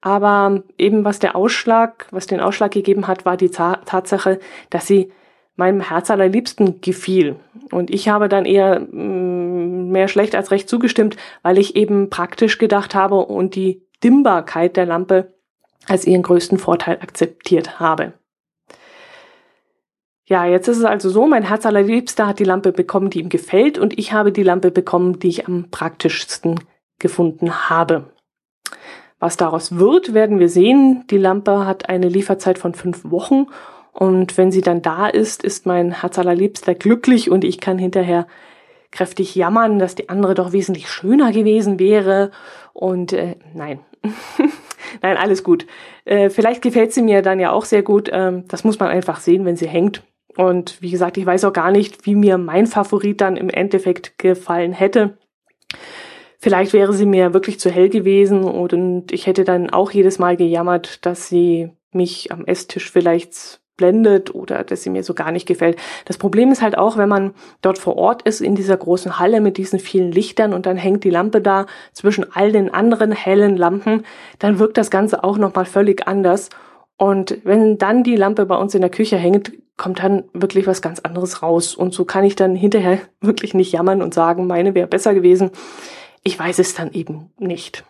aber 0.00 0.62
eben 0.76 1.04
was 1.04 1.18
der 1.18 1.34
Ausschlag, 1.34 2.06
was 2.10 2.26
den 2.26 2.40
Ausschlag 2.40 2.72
gegeben 2.72 3.06
hat, 3.06 3.24
war 3.24 3.36
die 3.36 3.50
Tatsache, 3.50 4.38
dass 4.68 4.86
sie 4.86 5.10
meinem 5.56 5.80
Herz 5.80 6.10
allerliebsten 6.10 6.80
gefiel. 6.80 7.36
Und 7.70 7.92
ich 7.92 8.08
habe 8.08 8.28
dann 8.28 8.44
eher 8.44 8.80
mm, 8.80 9.90
mehr 9.90 10.08
schlecht 10.08 10.34
als 10.34 10.50
recht 10.50 10.68
zugestimmt, 10.68 11.16
weil 11.42 11.58
ich 11.58 11.76
eben 11.76 12.10
praktisch 12.10 12.58
gedacht 12.58 12.94
habe 12.94 13.16
und 13.16 13.54
die 13.54 13.82
Dimmbarkeit 14.02 14.76
der 14.76 14.86
Lampe 14.86 15.34
als 15.86 16.06
ihren 16.06 16.22
größten 16.22 16.58
Vorteil 16.58 16.98
akzeptiert 17.00 17.78
habe. 17.78 18.14
Ja, 20.26 20.46
jetzt 20.46 20.68
ist 20.68 20.78
es 20.78 20.84
also 20.84 21.10
so, 21.10 21.26
mein 21.26 21.42
Herz 21.42 21.66
allerliebster 21.66 22.26
hat 22.26 22.38
die 22.38 22.44
Lampe 22.44 22.72
bekommen, 22.72 23.10
die 23.10 23.20
ihm 23.20 23.28
gefällt 23.28 23.78
und 23.78 23.98
ich 23.98 24.12
habe 24.12 24.32
die 24.32 24.42
Lampe 24.42 24.70
bekommen, 24.70 25.18
die 25.18 25.28
ich 25.28 25.46
am 25.46 25.70
praktischsten 25.70 26.60
gefunden 26.98 27.68
habe. 27.68 28.10
Was 29.18 29.36
daraus 29.36 29.78
wird, 29.78 30.14
werden 30.14 30.38
wir 30.38 30.48
sehen. 30.48 31.04
Die 31.10 31.18
Lampe 31.18 31.66
hat 31.66 31.88
eine 31.90 32.08
Lieferzeit 32.08 32.58
von 32.58 32.74
fünf 32.74 33.04
Wochen 33.04 33.46
und 33.94 34.36
wenn 34.36 34.50
sie 34.50 34.60
dann 34.60 34.82
da 34.82 35.06
ist, 35.06 35.44
ist 35.44 35.66
mein 35.66 36.00
Herz 36.00 36.18
allerliebster 36.18 36.74
glücklich 36.74 37.30
und 37.30 37.44
ich 37.44 37.60
kann 37.60 37.78
hinterher 37.78 38.26
kräftig 38.90 39.36
jammern, 39.36 39.78
dass 39.78 39.94
die 39.94 40.08
andere 40.08 40.34
doch 40.34 40.52
wesentlich 40.52 40.88
schöner 40.90 41.30
gewesen 41.30 41.78
wäre. 41.78 42.32
Und 42.72 43.12
äh, 43.12 43.36
nein, 43.54 43.78
nein, 45.02 45.16
alles 45.16 45.44
gut. 45.44 45.66
Äh, 46.04 46.28
vielleicht 46.28 46.60
gefällt 46.60 46.92
sie 46.92 47.02
mir 47.02 47.22
dann 47.22 47.38
ja 47.38 47.52
auch 47.52 47.64
sehr 47.64 47.82
gut. 47.82 48.10
Ähm, 48.12 48.44
das 48.48 48.64
muss 48.64 48.80
man 48.80 48.88
einfach 48.88 49.20
sehen, 49.20 49.44
wenn 49.44 49.56
sie 49.56 49.68
hängt. 49.68 50.02
Und 50.36 50.82
wie 50.82 50.90
gesagt, 50.90 51.16
ich 51.16 51.24
weiß 51.24 51.44
auch 51.44 51.52
gar 51.52 51.70
nicht, 51.70 52.04
wie 52.04 52.16
mir 52.16 52.36
mein 52.36 52.66
Favorit 52.66 53.20
dann 53.20 53.36
im 53.36 53.48
Endeffekt 53.48 54.18
gefallen 54.18 54.72
hätte. 54.72 55.18
Vielleicht 56.40 56.72
wäre 56.72 56.92
sie 56.92 57.06
mir 57.06 57.32
wirklich 57.32 57.60
zu 57.60 57.70
hell 57.70 57.88
gewesen 57.88 58.42
und 58.42 59.12
ich 59.12 59.28
hätte 59.28 59.44
dann 59.44 59.70
auch 59.70 59.92
jedes 59.92 60.18
Mal 60.18 60.36
gejammert, 60.36 61.06
dass 61.06 61.28
sie 61.28 61.70
mich 61.92 62.32
am 62.32 62.44
Esstisch 62.44 62.90
vielleicht 62.90 63.60
blendet 63.76 64.34
oder 64.34 64.64
dass 64.64 64.82
sie 64.82 64.90
mir 64.90 65.02
so 65.02 65.14
gar 65.14 65.32
nicht 65.32 65.46
gefällt. 65.46 65.76
Das 66.04 66.18
Problem 66.18 66.52
ist 66.52 66.62
halt 66.62 66.78
auch, 66.78 66.96
wenn 66.96 67.08
man 67.08 67.34
dort 67.62 67.78
vor 67.78 67.96
Ort 67.96 68.22
ist 68.22 68.40
in 68.40 68.54
dieser 68.54 68.76
großen 68.76 69.18
Halle 69.18 69.40
mit 69.40 69.56
diesen 69.56 69.78
vielen 69.78 70.12
Lichtern 70.12 70.52
und 70.52 70.66
dann 70.66 70.76
hängt 70.76 71.04
die 71.04 71.10
Lampe 71.10 71.40
da 71.40 71.66
zwischen 71.92 72.26
all 72.34 72.52
den 72.52 72.72
anderen 72.72 73.12
hellen 73.12 73.56
Lampen, 73.56 74.04
dann 74.38 74.58
wirkt 74.58 74.76
das 74.76 74.90
Ganze 74.90 75.24
auch 75.24 75.38
nochmal 75.38 75.64
völlig 75.64 76.06
anders. 76.06 76.50
Und 76.96 77.38
wenn 77.44 77.78
dann 77.78 78.04
die 78.04 78.16
Lampe 78.16 78.46
bei 78.46 78.56
uns 78.56 78.74
in 78.74 78.80
der 78.80 78.90
Küche 78.90 79.16
hängt, 79.16 79.52
kommt 79.76 80.00
dann 80.00 80.24
wirklich 80.32 80.66
was 80.66 80.82
ganz 80.82 81.00
anderes 81.00 81.42
raus. 81.42 81.74
Und 81.74 81.92
so 81.92 82.04
kann 82.04 82.24
ich 82.24 82.36
dann 82.36 82.54
hinterher 82.54 82.98
wirklich 83.20 83.54
nicht 83.54 83.72
jammern 83.72 84.02
und 84.02 84.14
sagen, 84.14 84.46
meine 84.46 84.74
wäre 84.74 84.86
besser 84.86 85.14
gewesen. 85.14 85.50
Ich 86.22 86.38
weiß 86.38 86.58
es 86.60 86.74
dann 86.74 86.92
eben 86.92 87.30
nicht. 87.38 87.84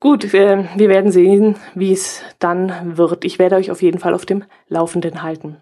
Gut, 0.00 0.32
wir, 0.32 0.68
wir 0.76 0.88
werden 0.88 1.10
sehen, 1.10 1.56
wie 1.74 1.92
es 1.92 2.22
dann 2.38 2.96
wird. 2.96 3.24
Ich 3.24 3.38
werde 3.38 3.56
euch 3.56 3.70
auf 3.70 3.82
jeden 3.82 3.98
Fall 3.98 4.14
auf 4.14 4.26
dem 4.26 4.44
Laufenden 4.68 5.22
halten. 5.22 5.56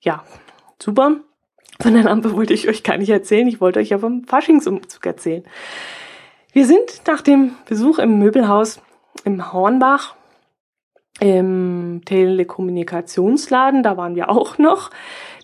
Ja, 0.00 0.24
super. 0.82 1.16
Von 1.80 1.94
der 1.94 2.04
Lampe 2.04 2.32
wollte 2.34 2.54
ich 2.54 2.68
euch 2.68 2.82
gar 2.82 2.96
nicht 2.96 3.10
erzählen. 3.10 3.48
Ich 3.48 3.60
wollte 3.60 3.80
euch 3.80 3.90
ja 3.90 3.98
vom 3.98 4.24
Faschingsumzug 4.24 5.04
erzählen. 5.04 5.44
Wir 6.52 6.66
sind 6.66 7.02
nach 7.06 7.20
dem 7.20 7.52
Besuch 7.68 7.98
im 7.98 8.18
Möbelhaus 8.18 8.80
im 9.24 9.52
Hornbach 9.52 10.14
im 11.20 12.02
Telekommunikationsladen, 12.04 13.82
da 13.82 13.96
waren 13.96 14.16
wir 14.16 14.30
auch 14.30 14.58
noch. 14.58 14.90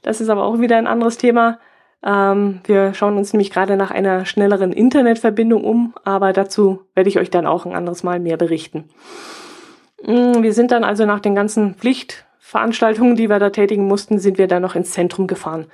Das 0.03 0.21
ist 0.21 0.29
aber 0.29 0.45
auch 0.45 0.59
wieder 0.59 0.77
ein 0.77 0.87
anderes 0.87 1.17
Thema. 1.19 1.59
Ähm, 2.05 2.61
wir 2.65 2.95
schauen 2.95 3.17
uns 3.17 3.33
nämlich 3.33 3.51
gerade 3.51 3.77
nach 3.77 3.91
einer 3.91 4.25
schnelleren 4.25 4.73
Internetverbindung 4.73 5.65
um, 5.65 5.95
aber 6.05 6.33
dazu 6.33 6.83
werde 6.95 7.09
ich 7.09 7.19
euch 7.19 7.31
dann 7.31 7.47
auch 7.47 7.67
ein 7.67 7.75
anderes 7.75 8.03
Mal 8.03 8.21
mehr 8.21 8.37
berichten. 8.37 8.89
Mm, 10.03 10.43
wir 10.43 10.53
sind 10.55 10.71
dann 10.71 10.85
also 10.85 11.05
nach 11.05 11.21
den 11.21 11.35
ganzen 11.35 11.75
Pflichtveranstaltungen, 11.75 13.17
die 13.17 13.29
wir 13.29 13.39
da 13.39 13.51
tätigen 13.51 13.87
mussten, 13.87 14.19
sind 14.19 14.39
wir 14.39 14.47
dann 14.47 14.63
noch 14.63 14.75
ins 14.75 14.93
Zentrum 14.93 15.27
gefahren, 15.27 15.67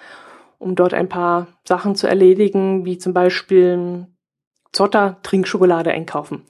um 0.59 0.75
dort 0.75 0.95
ein 0.95 1.09
paar 1.09 1.47
Sachen 1.65 1.95
zu 1.95 2.09
erledigen, 2.09 2.85
wie 2.85 2.99
zum 2.99 3.13
Beispiel 3.13 4.07
Zotter 4.73 5.19
Trinkschokolade 5.23 5.93
einkaufen. 5.93 6.43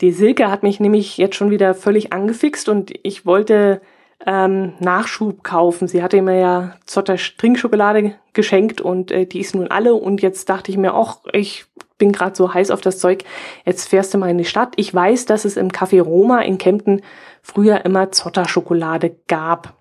Die 0.00 0.10
Silke 0.10 0.50
hat 0.50 0.64
mich 0.64 0.80
nämlich 0.80 1.16
jetzt 1.16 1.36
schon 1.36 1.50
wieder 1.50 1.74
völlig 1.74 2.12
angefixt 2.12 2.68
und 2.68 2.92
ich 3.04 3.24
wollte 3.24 3.80
ähm, 4.26 4.74
Nachschub 4.78 5.42
kaufen. 5.42 5.88
Sie 5.88 6.02
hatte 6.02 6.20
mir 6.22 6.38
ja 6.38 6.74
Zotter 6.86 7.16
Trinkschokolade 7.16 8.14
geschenkt 8.32 8.80
und 8.80 9.10
äh, 9.10 9.26
die 9.26 9.40
ist 9.40 9.54
nun 9.54 9.68
alle. 9.68 9.94
Und 9.94 10.22
jetzt 10.22 10.48
dachte 10.48 10.70
ich 10.70 10.78
mir, 10.78 10.94
ach, 10.94 11.18
ich 11.32 11.66
bin 11.98 12.12
gerade 12.12 12.36
so 12.36 12.52
heiß 12.52 12.70
auf 12.70 12.80
das 12.80 12.98
Zeug. 12.98 13.24
Jetzt 13.64 13.88
fährst 13.88 14.12
du 14.14 14.18
mal 14.18 14.30
in 14.30 14.38
die 14.38 14.44
Stadt. 14.44 14.74
Ich 14.76 14.94
weiß, 14.94 15.26
dass 15.26 15.44
es 15.44 15.56
im 15.56 15.68
Café 15.68 16.00
Roma 16.00 16.40
in 16.40 16.58
Kempten 16.58 17.02
früher 17.42 17.84
immer 17.84 18.10
Zotter 18.12 18.48
Schokolade 18.48 19.16
gab. 19.28 19.74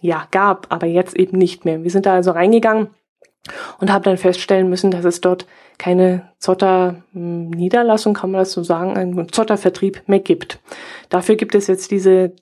Ja, 0.00 0.28
gab, 0.30 0.66
aber 0.70 0.86
jetzt 0.86 1.16
eben 1.16 1.38
nicht 1.38 1.64
mehr. 1.64 1.82
Wir 1.82 1.90
sind 1.90 2.06
da 2.06 2.14
also 2.14 2.32
reingegangen 2.32 2.88
und 3.78 3.92
habe 3.92 4.04
dann 4.04 4.18
feststellen 4.18 4.68
müssen, 4.68 4.90
dass 4.90 5.04
es 5.04 5.20
dort 5.20 5.46
keine 5.78 6.30
Zotter-Niederlassung, 6.38 8.14
kann 8.14 8.30
man 8.30 8.40
das 8.40 8.52
so 8.52 8.62
sagen, 8.62 8.96
einen 8.96 9.30
Zotter-Vertrieb 9.30 10.02
mehr 10.06 10.20
gibt. 10.20 10.60
Dafür 11.08 11.36
gibt 11.36 11.54
es 11.54 11.66
jetzt 11.66 11.90
diese 11.90 12.32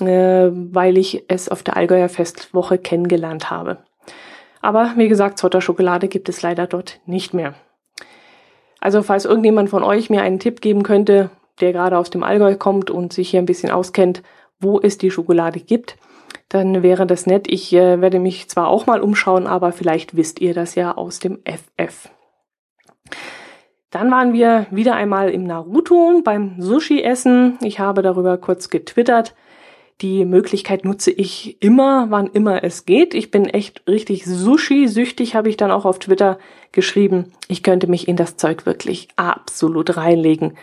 äh, 0.00 0.50
weil 0.52 0.98
ich 0.98 1.24
es 1.28 1.48
auf 1.48 1.62
der 1.62 1.76
Allgäuer 1.76 2.08
Festwoche 2.08 2.78
kennengelernt 2.78 3.50
habe. 3.50 3.78
Aber 4.62 4.92
wie 4.96 5.08
gesagt, 5.08 5.38
Zotter-Schokolade 5.38 6.08
gibt 6.08 6.28
es 6.28 6.42
leider 6.42 6.66
dort 6.66 7.00
nicht 7.06 7.34
mehr. 7.34 7.54
Also 8.80 9.02
falls 9.02 9.24
irgendjemand 9.24 9.70
von 9.70 9.82
euch 9.82 10.10
mir 10.10 10.22
einen 10.22 10.38
Tipp 10.38 10.60
geben 10.60 10.82
könnte, 10.82 11.30
der 11.60 11.72
gerade 11.72 11.98
aus 11.98 12.10
dem 12.10 12.22
Allgäu 12.22 12.56
kommt 12.56 12.90
und 12.90 13.12
sich 13.12 13.30
hier 13.30 13.40
ein 13.40 13.46
bisschen 13.46 13.70
auskennt, 13.70 14.22
wo 14.60 14.80
es 14.80 14.98
die 14.98 15.10
Schokolade 15.10 15.60
gibt, 15.60 15.96
dann 16.48 16.82
wäre 16.82 17.06
das 17.06 17.26
nett. 17.26 17.46
Ich 17.48 17.72
äh, 17.72 18.00
werde 18.00 18.20
mich 18.20 18.48
zwar 18.48 18.68
auch 18.68 18.86
mal 18.86 19.00
umschauen, 19.00 19.46
aber 19.46 19.72
vielleicht 19.72 20.16
wisst 20.16 20.40
ihr 20.40 20.54
das 20.54 20.74
ja 20.74 20.96
aus 20.96 21.18
dem 21.18 21.38
FF. 21.44 22.10
Dann 23.96 24.10
waren 24.10 24.34
wir 24.34 24.66
wieder 24.70 24.94
einmal 24.94 25.30
im 25.30 25.44
Naruto 25.44 26.20
beim 26.22 26.60
Sushi-Essen. 26.60 27.56
Ich 27.62 27.80
habe 27.80 28.02
darüber 28.02 28.36
kurz 28.36 28.68
getwittert. 28.68 29.34
Die 30.02 30.26
Möglichkeit 30.26 30.84
nutze 30.84 31.10
ich 31.10 31.62
immer, 31.62 32.10
wann 32.10 32.26
immer 32.26 32.62
es 32.62 32.84
geht. 32.84 33.14
Ich 33.14 33.30
bin 33.30 33.46
echt 33.46 33.88
richtig 33.88 34.26
Sushi-süchtig, 34.26 35.34
habe 35.34 35.48
ich 35.48 35.56
dann 35.56 35.70
auch 35.70 35.86
auf 35.86 35.98
Twitter 35.98 36.38
geschrieben. 36.72 37.32
Ich 37.48 37.62
könnte 37.62 37.86
mich 37.86 38.06
in 38.06 38.16
das 38.16 38.36
Zeug 38.36 38.66
wirklich 38.66 39.08
absolut 39.16 39.96
reinlegen. 39.96 40.58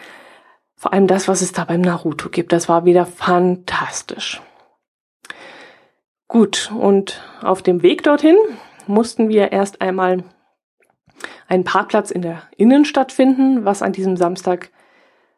Vor 0.76 0.94
allem 0.94 1.08
das, 1.08 1.28
was 1.28 1.42
es 1.42 1.54
da 1.54 1.66
beim 1.66 1.82
Naruto 1.82 2.30
gibt, 2.30 2.52
das 2.52 2.70
war 2.70 2.86
wieder 2.86 3.08
fantastisch. 3.08 4.44
Gut, 6.28 6.72
und 6.78 7.20
auf 7.42 7.64
dem 7.64 7.82
Weg 7.82 8.04
dorthin 8.04 8.38
mussten 8.86 9.28
wir 9.28 9.52
erst 9.52 9.82
einmal 9.82 10.24
einen 11.48 11.64
Parkplatz 11.64 12.12
in 12.12 12.22
der 12.22 12.44
Innenstadt 12.58 13.12
finden, 13.12 13.66
was 13.66 13.82
an 13.82 13.92
diesem 13.92 14.18
Samstag, 14.18 14.70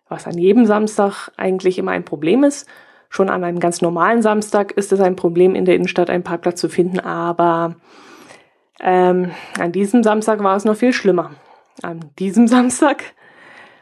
was 0.10 0.28
an 0.28 0.38
jedem 0.38 0.66
Samstag 0.66 1.32
eigentlich 1.38 1.78
immer 1.78 1.92
ein 1.92 2.06
Problem 2.06 2.44
ist. 2.44 2.68
Schon 3.10 3.30
an 3.30 3.44
einem 3.44 3.60
ganz 3.60 3.82
normalen 3.82 4.22
Samstag 4.22 4.72
ist 4.74 4.92
es 4.92 5.00
ein 5.00 5.16
Problem, 5.16 5.56
in 5.56 5.66
der 5.66 5.76
Innenstadt 5.76 6.10
einen 6.10 6.24
Parkplatz 6.24 6.60
zu 6.60 6.70
finden, 6.70 7.00
aber 7.00 7.76
ähm, 8.80 9.32
an 9.60 9.72
diesem 9.72 10.04
Samstag 10.04 10.44
war 10.44 10.56
es 10.56 10.66
noch 10.66 10.76
viel 10.76 10.94
schlimmer. 10.94 11.32
An 11.82 12.12
diesem 12.20 12.48
Samstag 12.50 13.04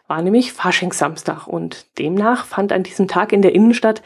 war 0.08 0.22
nämlich 0.22 0.54
Faschingssamstag 0.54 1.48
und 1.48 1.98
demnach 1.98 2.46
fand 2.46 2.72
an 2.72 2.84
diesem 2.84 3.08
Tag 3.08 3.32
in 3.32 3.42
der 3.42 3.56
Innenstadt 3.56 4.04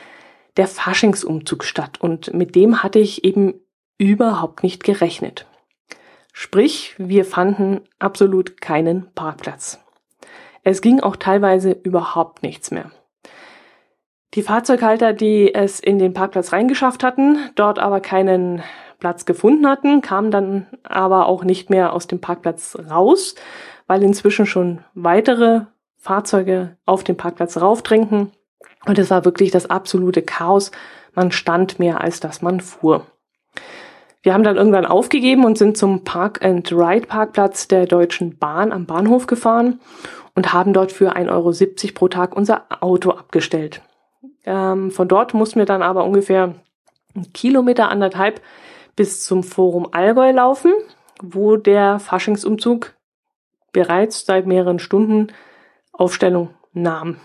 der 0.55 0.67
Faschingsumzug 0.67 1.63
statt 1.63 1.99
und 1.99 2.33
mit 2.33 2.55
dem 2.55 2.83
hatte 2.83 2.99
ich 2.99 3.23
eben 3.23 3.55
überhaupt 3.97 4.63
nicht 4.63 4.83
gerechnet. 4.83 5.46
Sprich, 6.39 6.93
wir 7.00 7.26
fanden 7.26 7.82
absolut 7.97 8.62
keinen 8.62 9.12
Parkplatz. 9.15 9.84
Es 10.63 10.84
ging 10.84 11.00
auch 11.00 11.15
teilweise 11.15 11.71
überhaupt 11.71 12.43
nichts 12.43 12.69
mehr. 12.69 12.91
Die 14.36 14.43
Fahrzeughalter, 14.43 15.13
die 15.13 15.56
es 15.56 15.80
in 15.80 15.97
den 15.97 16.13
Parkplatz 16.13 16.54
reingeschafft 16.54 17.04
hatten, 17.04 17.39
dort 17.56 17.80
aber 17.80 18.02
keinen 18.02 18.62
Platz 19.00 19.26
gefunden 19.26 19.67
hatten, 19.67 20.02
kamen 20.02 20.30
dann 20.30 20.67
aber 20.84 21.26
auch 21.26 21.43
nicht 21.43 21.71
mehr 21.71 21.91
aus 21.91 22.06
dem 22.06 22.21
Parkplatz 22.21 22.78
raus, 22.88 23.34
weil 23.88 24.04
inzwischen 24.04 24.45
schon 24.45 24.84
weitere 24.93 25.62
Fahrzeuge 25.95 26.78
auf 26.86 27.04
den 27.04 27.17
Parkplatz 27.17 27.58
raufdrängten. 27.58 28.32
Und 28.86 29.00
es 29.00 29.10
war 29.10 29.26
wirklich 29.26 29.50
das 29.50 29.71
absolute 29.71 30.21
Chaos. 30.21 30.69
Man 31.15 31.32
stand 31.32 31.80
mehr, 31.80 32.00
als 32.02 32.19
dass 32.19 32.43
man 32.43 32.62
fuhr. 32.62 33.08
Wir 34.23 34.34
haben 34.34 34.43
dann 34.43 34.58
irgendwann 34.58 34.86
aufgegeben 34.86 35.45
und 35.45 35.58
sind 35.58 35.77
zum 35.77 36.03
Park 36.03 36.43
and 36.43 36.71
Ride 36.71 37.08
Parkplatz 37.08 37.67
der 37.67 37.86
Deutschen 37.86 38.38
Bahn 38.38 38.71
am 38.71 38.86
Bahnhof 38.86 39.27
gefahren 39.27 39.80
und 40.36 40.53
haben 40.53 40.73
dort 40.73 40.91
für 40.91 41.15
1,70 41.15 41.30
Euro 41.32 41.93
pro 41.93 42.08
Tag 42.08 42.36
unser 42.36 42.65
Auto 42.82 43.12
abgestellt. 43.12 43.82
Ähm, 44.45 44.91
von 44.91 45.08
dort 45.08 45.34
mussten 45.34 45.60
wir 45.60 45.65
dann 45.65 45.82
aber 45.82 46.03
ungefähr 46.03 46.56
einen 47.15 47.34
Kilometer 47.34 47.89
anderthalb 47.89 48.41
bis 48.95 49.23
zum 49.23 49.43
Forum 49.43 49.88
Allgäu 49.91 50.32
laufen, 50.32 50.73
wo 51.21 51.56
der 51.56 51.99
Faschingsumzug 51.99 52.93
bereits 53.71 54.25
seit 54.25 54.47
mehreren 54.47 54.80
Stunden 54.80 55.27
Aufstellung 55.91 56.49
nahm. 56.73 57.17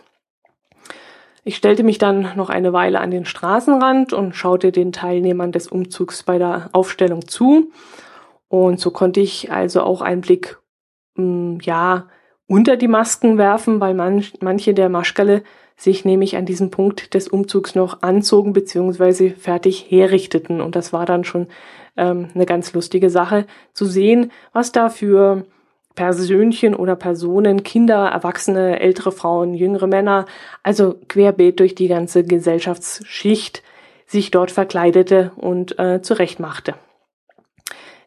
Ich 1.45 1.57
stellte 1.57 1.83
mich 1.83 1.99
dann 1.99 2.37
noch 2.37 2.51
eine 2.51 2.73
Weile 2.73 3.01
an 3.01 3.11
den 3.11 3.25
Straßenrand 3.25 4.13
und 4.13 4.37
schaute 4.37 4.71
den 4.71 4.93
Teilnehmern 4.93 5.51
des 5.51 5.67
Umzugs 5.67 6.23
bei 6.23 6.39
der 6.39 6.71
Aufstellung 6.73 7.27
zu. 7.27 7.73
Und 8.49 8.79
so 8.79 8.91
konnte 8.91 9.21
ich 9.21 9.51
also 9.51 9.83
auch 9.83 10.03
einen 10.03 10.21
Blick, 10.21 10.59
mh, 11.17 11.25
hm, 11.25 11.59
ja, 11.63 12.09
unter 12.47 12.77
die 12.77 12.89
Masken 12.89 13.39
werfen, 13.39 13.81
weil 13.81 13.95
manch, 13.95 14.35
manche 14.41 14.75
der 14.75 14.89
Maschkale 14.89 15.43
sich 15.75 16.05
nämlich 16.05 16.37
an 16.37 16.47
diesem 16.47 16.71
Punkt 16.71 17.15
des 17.15 17.29
Umzugs 17.29 17.75
noch 17.75 18.03
anzogen 18.03 18.53
bzw. 18.53 19.31
fertig 19.31 19.87
herrichteten. 19.89 20.61
Und 20.61 20.77
das 20.77 20.93
war 20.93 21.07
dann 21.07 21.25
schon 21.25 21.49
ähm, 21.97 22.29
eine 22.35 22.47
ganz 22.47 22.73
lustige 22.73 23.11
Sache 23.11 23.47
zu 23.73 23.87
sehen, 23.87 24.31
was 24.53 24.71
da 24.71 24.91
für 24.91 25.47
Persönchen 25.95 26.75
oder 26.75 26.97
Personen, 26.97 27.63
Kinder, 27.63 28.09
Erwachsene, 28.09 28.81
ältere 28.81 29.13
Frauen, 29.13 29.55
jüngere 29.55 29.87
Männer, 29.87 30.27
also 30.63 30.95
querbeet 31.09 31.61
durch 31.61 31.75
die 31.75 31.89
ganze 31.89 32.25
Gesellschaftsschicht 32.25 33.63
sich 34.07 34.31
dort 34.31 34.51
verkleidete 34.51 35.33
und 35.37 35.79
äh, 35.79 36.03
zurechtmachte. 36.03 36.75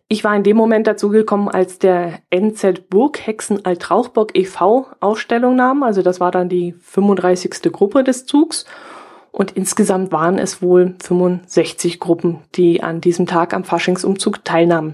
Ich 0.08 0.24
war 0.24 0.36
in 0.36 0.44
dem 0.44 0.56
Moment 0.56 0.86
dazu 0.86 1.10
gekommen, 1.10 1.50
als 1.50 1.80
der 1.80 2.20
NZ 2.30 2.90
Burghexen 2.90 3.66
Altrauchbock 3.66 4.38
e.V. 4.38 4.86
Ausstellung 5.00 5.56
nahm. 5.56 5.82
Also 5.82 6.04
das 6.04 6.20
war 6.20 6.30
dann 6.30 6.48
die 6.48 6.74
35. 6.74 7.72
Gruppe 7.72 8.04
des 8.04 8.28
Zugs. 8.28 8.66
Und 9.32 9.52
insgesamt 9.52 10.12
waren 10.12 10.38
es 10.38 10.62
wohl 10.62 10.96
65 11.04 12.00
Gruppen, 12.00 12.40
die 12.54 12.84
an 12.84 13.02
diesem 13.02 13.26
Tag 13.26 13.54
am 13.54 13.64
Faschingsumzug 13.64 14.46
teilnahmen. 14.46 14.94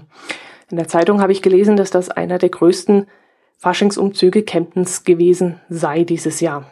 In 0.72 0.78
der 0.78 0.88
Zeitung 0.88 1.20
habe 1.20 1.32
ich 1.32 1.42
gelesen, 1.42 1.76
dass 1.76 1.90
das 1.90 2.08
einer 2.08 2.38
der 2.38 2.48
größten 2.48 3.06
Faschingsumzüge 3.58 4.42
Kemptens 4.42 5.04
gewesen 5.04 5.60
sei 5.68 6.04
dieses 6.04 6.40
Jahr. 6.40 6.64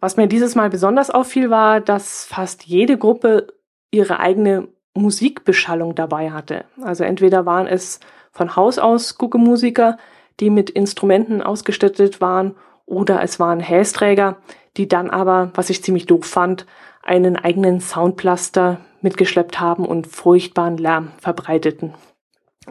Was 0.00 0.16
mir 0.16 0.26
dieses 0.26 0.56
Mal 0.56 0.68
besonders 0.68 1.10
auffiel, 1.10 1.48
war, 1.48 1.80
dass 1.80 2.24
fast 2.24 2.64
jede 2.64 2.98
Gruppe 2.98 3.46
ihre 3.92 4.18
eigene 4.18 4.66
Musikbeschallung 4.94 5.94
dabei 5.94 6.32
hatte. 6.32 6.64
Also 6.82 7.04
entweder 7.04 7.46
waren 7.46 7.68
es 7.68 8.00
von 8.32 8.56
Haus 8.56 8.80
aus 8.80 9.16
Gucke-Musiker, 9.16 9.96
die 10.40 10.50
mit 10.50 10.68
Instrumenten 10.68 11.42
ausgestattet 11.42 12.20
waren, 12.20 12.56
oder 12.84 13.22
es 13.22 13.38
waren 13.38 13.60
Hästräger, 13.60 14.38
die 14.76 14.88
dann 14.88 15.10
aber, 15.10 15.52
was 15.54 15.70
ich 15.70 15.84
ziemlich 15.84 16.06
doof 16.06 16.26
fand, 16.26 16.66
einen 17.04 17.36
eigenen 17.36 17.80
Soundplaster 17.80 18.80
mitgeschleppt 19.02 19.60
haben 19.60 19.86
und 19.86 20.08
furchtbaren 20.08 20.78
Lärm 20.78 21.12
verbreiteten. 21.18 21.94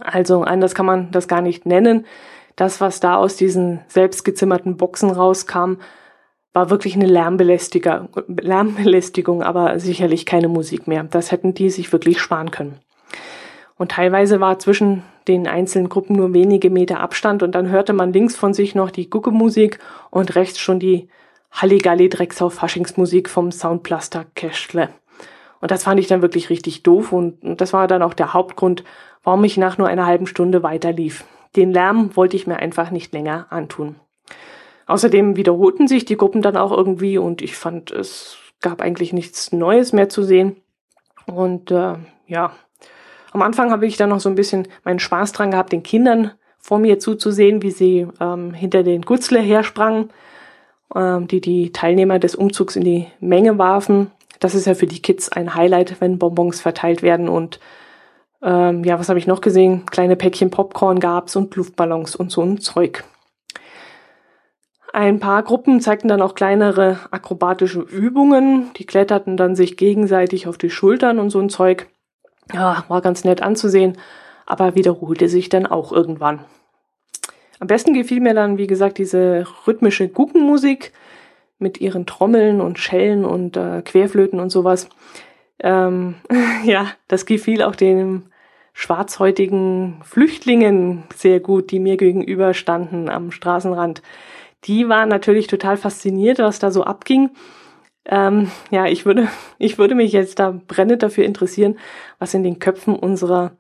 Also 0.02 0.44
anders 0.44 0.76
kann 0.76 0.86
man 0.86 1.10
das 1.12 1.28
gar 1.28 1.42
nicht 1.42 1.66
nennen. 1.66 2.06
Das, 2.56 2.80
was 2.82 3.00
da 3.00 3.16
aus 3.16 3.36
diesen 3.36 3.82
selbstgezimmerten 3.88 4.78
Boxen 4.78 5.10
rauskam, 5.10 5.78
war 6.54 6.70
wirklich 6.70 6.96
eine 6.96 7.08
Lärmbelästigung, 7.08 9.44
aber 9.44 9.80
sicherlich 9.80 10.26
keine 10.26 10.48
Musik 10.48 10.88
mehr. 10.88 11.04
Das 11.04 11.32
hätten 11.32 11.54
die 11.54 11.70
sich 11.70 11.92
wirklich 11.92 12.22
sparen 12.22 12.52
können. 12.52 12.80
Und 13.78 13.92
teilweise 13.92 14.40
war 14.40 14.58
zwischen 14.58 15.04
den 15.28 15.48
einzelnen 15.48 15.90
Gruppen 15.90 16.16
nur 16.16 16.34
wenige 16.34 16.70
Meter 16.70 17.02
Abstand 17.02 17.44
und 17.44 17.54
dann 17.54 17.70
hörte 17.70 17.92
man 17.92 18.14
links 18.14 18.38
von 18.38 18.54
sich 18.54 18.74
noch 18.74 18.90
die 18.90 19.10
Gucke-Musik 19.10 19.80
und 20.12 20.36
rechts 20.36 20.60
schon 20.60 20.80
die 20.80 21.10
Halligalli 21.52 22.08
Drecksau 22.08 22.50
Faschingsmusik 22.50 23.30
vom 23.30 23.52
Soundplaster 23.52 24.26
Kästle. 24.36 24.90
Und 25.66 25.72
das 25.72 25.84
fand 25.84 26.00
ich 26.00 26.06
dann 26.06 26.22
wirklich 26.22 26.52
richtig 26.52 26.84
doof 26.84 27.12
und, 27.12 27.40
das 27.60 27.74
war 27.74 27.88
dann 27.88 28.04
auch 28.04 28.14
der 28.14 28.36
Hauptgrund, 28.36 28.84
warum 29.24 29.44
ich 29.46 29.58
nach 29.58 29.80
nur 29.80 29.88
einer 29.88 30.06
halben 30.06 30.28
Stunde 30.28 30.62
weiterlief. 30.62 31.24
Den 31.56 31.72
Lärm 31.72 32.16
wollte 32.16 32.36
ich 32.36 32.46
mir 32.46 32.58
einfach 32.58 32.92
nicht 32.92 33.14
länger 33.14 33.48
antun. 33.50 33.96
Außerdem 34.86 35.38
wiederholten 35.38 35.88
sich 35.88 36.06
die 36.06 36.18
Gruppen 36.18 36.44
dann 36.44 36.56
auch 36.56 36.72
irgendwie 36.72 37.18
und 37.18 37.42
ich 37.42 37.56
fand, 37.56 37.90
es 37.90 38.38
gab 38.62 38.80
eigentlich 38.80 39.12
nichts 39.12 39.54
Neues 39.54 39.92
mehr 39.92 40.08
zu 40.08 40.22
sehen. 40.22 40.58
Und 41.26 41.72
äh, 41.72 41.96
ja, 42.28 42.52
am 43.32 43.42
Anfang 43.42 43.72
habe 43.72 43.88
ich 43.88 43.98
dann 43.98 44.10
noch 44.10 44.20
so 44.20 44.30
ein 44.30 44.36
bisschen 44.36 44.68
meinen 44.84 45.00
Spaß 45.00 45.32
dran 45.32 45.50
gehabt, 45.50 45.72
den 45.72 45.82
Kindern 45.82 46.30
vor 46.60 46.78
mir 46.78 47.00
zuzusehen, 47.00 47.64
wie 47.64 47.72
sie 47.72 48.06
ähm, 48.22 48.54
hinter 48.54 48.84
den 48.84 49.02
Gutzle 49.02 49.40
hersprangen, 49.40 50.12
ähm, 50.94 51.28
die 51.28 51.42
die 51.42 51.72
Teilnehmer 51.72 52.20
des 52.20 52.36
Umzugs 52.36 52.76
in 52.76 52.84
die 52.84 53.08
Menge 53.20 53.58
warfen. 53.58 54.12
Das 54.46 54.54
ist 54.54 54.68
ja 54.68 54.76
für 54.76 54.86
die 54.86 55.02
Kids 55.02 55.30
ein 55.30 55.56
Highlight, 55.56 56.00
wenn 56.02 56.20
Bonbons 56.20 56.62
verteilt 56.62 57.02
werden 57.02 57.30
und 57.30 57.60
ähm, 58.44 58.84
ja, 58.84 59.00
was 59.00 59.10
habe 59.10 59.18
ich 59.18 59.26
noch 59.26 59.42
gesehen? 59.42 59.88
Kleine 59.88 60.16
Päckchen 60.16 60.52
Popcorn 60.52 61.00
gab's 61.00 61.36
und 61.36 61.56
Luftballons 61.56 62.16
und 62.16 62.32
so 62.32 62.44
ein 62.44 62.60
Zeug. 62.60 63.04
Ein 64.94 65.20
paar 65.20 65.42
Gruppen 65.42 65.82
zeigten 65.82 66.10
dann 66.10 66.22
auch 66.22 66.36
kleinere 66.36 67.00
akrobatische 67.10 67.80
Übungen. 67.80 68.70
Die 68.78 68.86
kletterten 68.86 69.36
dann 69.36 69.56
sich 69.56 69.78
gegenseitig 69.78 70.46
auf 70.46 70.60
die 70.60 70.70
Schultern 70.70 71.18
und 71.18 71.32
so 71.32 71.40
ein 71.40 71.50
Zeug. 71.50 71.88
Ja, 72.54 72.86
war 72.88 73.02
ganz 73.02 73.24
nett 73.24 73.42
anzusehen, 73.42 73.98
aber 74.46 74.76
wiederholte 74.76 75.28
sich 75.28 75.50
dann 75.50 75.66
auch 75.66 75.92
irgendwann. 75.92 76.46
Am 77.60 77.66
besten 77.66 77.96
gefiel 77.96 78.20
mir 78.20 78.36
dann, 78.36 78.60
wie 78.60 78.68
gesagt, 78.68 79.00
diese 79.00 79.48
rhythmische 79.66 80.08
Guggenmusik 80.08 80.94
mit 81.58 81.80
ihren 81.80 82.06
Trommeln 82.06 82.62
und 82.62 82.80
Schellen 82.80 83.26
und 83.26 83.58
äh, 83.58 83.82
Querflöten 83.82 84.40
und 84.40 84.50
sowas. 84.50 84.90
Ähm, 85.60 86.16
ja, 86.66 86.88
das 87.08 87.26
gefiel 87.26 87.64
auch 87.64 87.76
den 87.76 88.24
schwarzhäutigen 88.74 90.02
Flüchtlingen 90.04 91.04
sehr 91.16 91.40
gut, 91.40 91.72
die 91.72 91.80
mir 91.80 91.96
gegenüber 91.96 92.54
standen 92.54 93.10
am 93.10 93.32
Straßenrand. 93.32 94.02
Die 94.66 94.90
waren 94.90 95.10
natürlich 95.10 95.48
total 95.48 95.78
fasziniert, 95.78 96.40
was 96.40 96.60
da 96.60 96.72
so 96.72 96.84
abging. 96.84 97.30
Ähm, 98.06 98.52
ja, 98.72 98.86
ich 98.86 99.06
würde, 99.06 99.30
ich 99.58 99.78
würde 99.78 99.96
mich 99.96 100.12
jetzt 100.12 100.40
da 100.40 100.60
brennend 100.68 101.04
dafür 101.04 101.24
interessieren, 101.24 101.78
was 102.20 102.34
in 102.34 102.44
den 102.44 102.60
Köpfen 102.60 102.96
unserer 102.96 103.54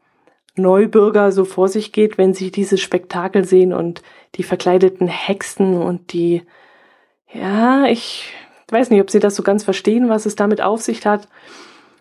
Neubürger 0.57 1.31
so 1.31 1.45
vor 1.45 1.67
sich 1.67 1.91
geht, 1.91 2.17
wenn 2.17 2.33
sie 2.33 2.51
dieses 2.51 2.81
Spektakel 2.81 3.43
sehen 3.43 3.73
und 3.73 4.01
die 4.35 4.43
verkleideten 4.43 5.07
Hexen 5.07 5.75
und 5.81 6.13
die, 6.13 6.43
ja, 7.31 7.85
ich 7.85 8.33
weiß 8.69 8.89
nicht, 8.89 9.01
ob 9.01 9.11
sie 9.11 9.19
das 9.19 9.35
so 9.35 9.43
ganz 9.43 9.63
verstehen, 9.63 10.09
was 10.09 10.25
es 10.25 10.35
damit 10.35 10.61
auf 10.61 10.81
sich 10.81 11.05
hat. 11.05 11.27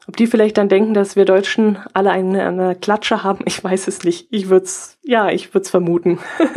Ob 0.07 0.17
die 0.17 0.27
vielleicht 0.27 0.59
dann 0.59 0.69
denken, 0.69 0.93
dass 0.93 1.17
wir 1.17 1.25
Deutschen 1.25 1.79
alle 1.95 2.11
eine, 2.11 2.47
eine 2.47 2.75
Klatsche 2.75 3.23
haben, 3.23 3.41
ich 3.47 3.63
weiß 3.63 3.89
es 3.89 4.05
nicht. 4.05 4.29
Ich 4.31 4.49
würde 4.49 4.67
es, 4.67 4.99
ja, 5.03 5.31
ich 5.31 5.55
würde 5.55 5.65
es 5.65 5.71
vermuten. 5.71 6.19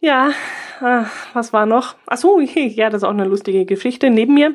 ja, 0.00 0.30
äh, 0.80 1.04
was 1.32 1.52
war 1.52 1.66
noch? 1.66 1.96
Ach 2.06 2.16
so, 2.16 2.40
ja, 2.40 2.90
das 2.90 3.02
ist 3.02 3.08
auch 3.08 3.12
eine 3.12 3.24
lustige 3.24 3.64
Geschichte. 3.64 4.10
Neben 4.10 4.34
mir 4.34 4.54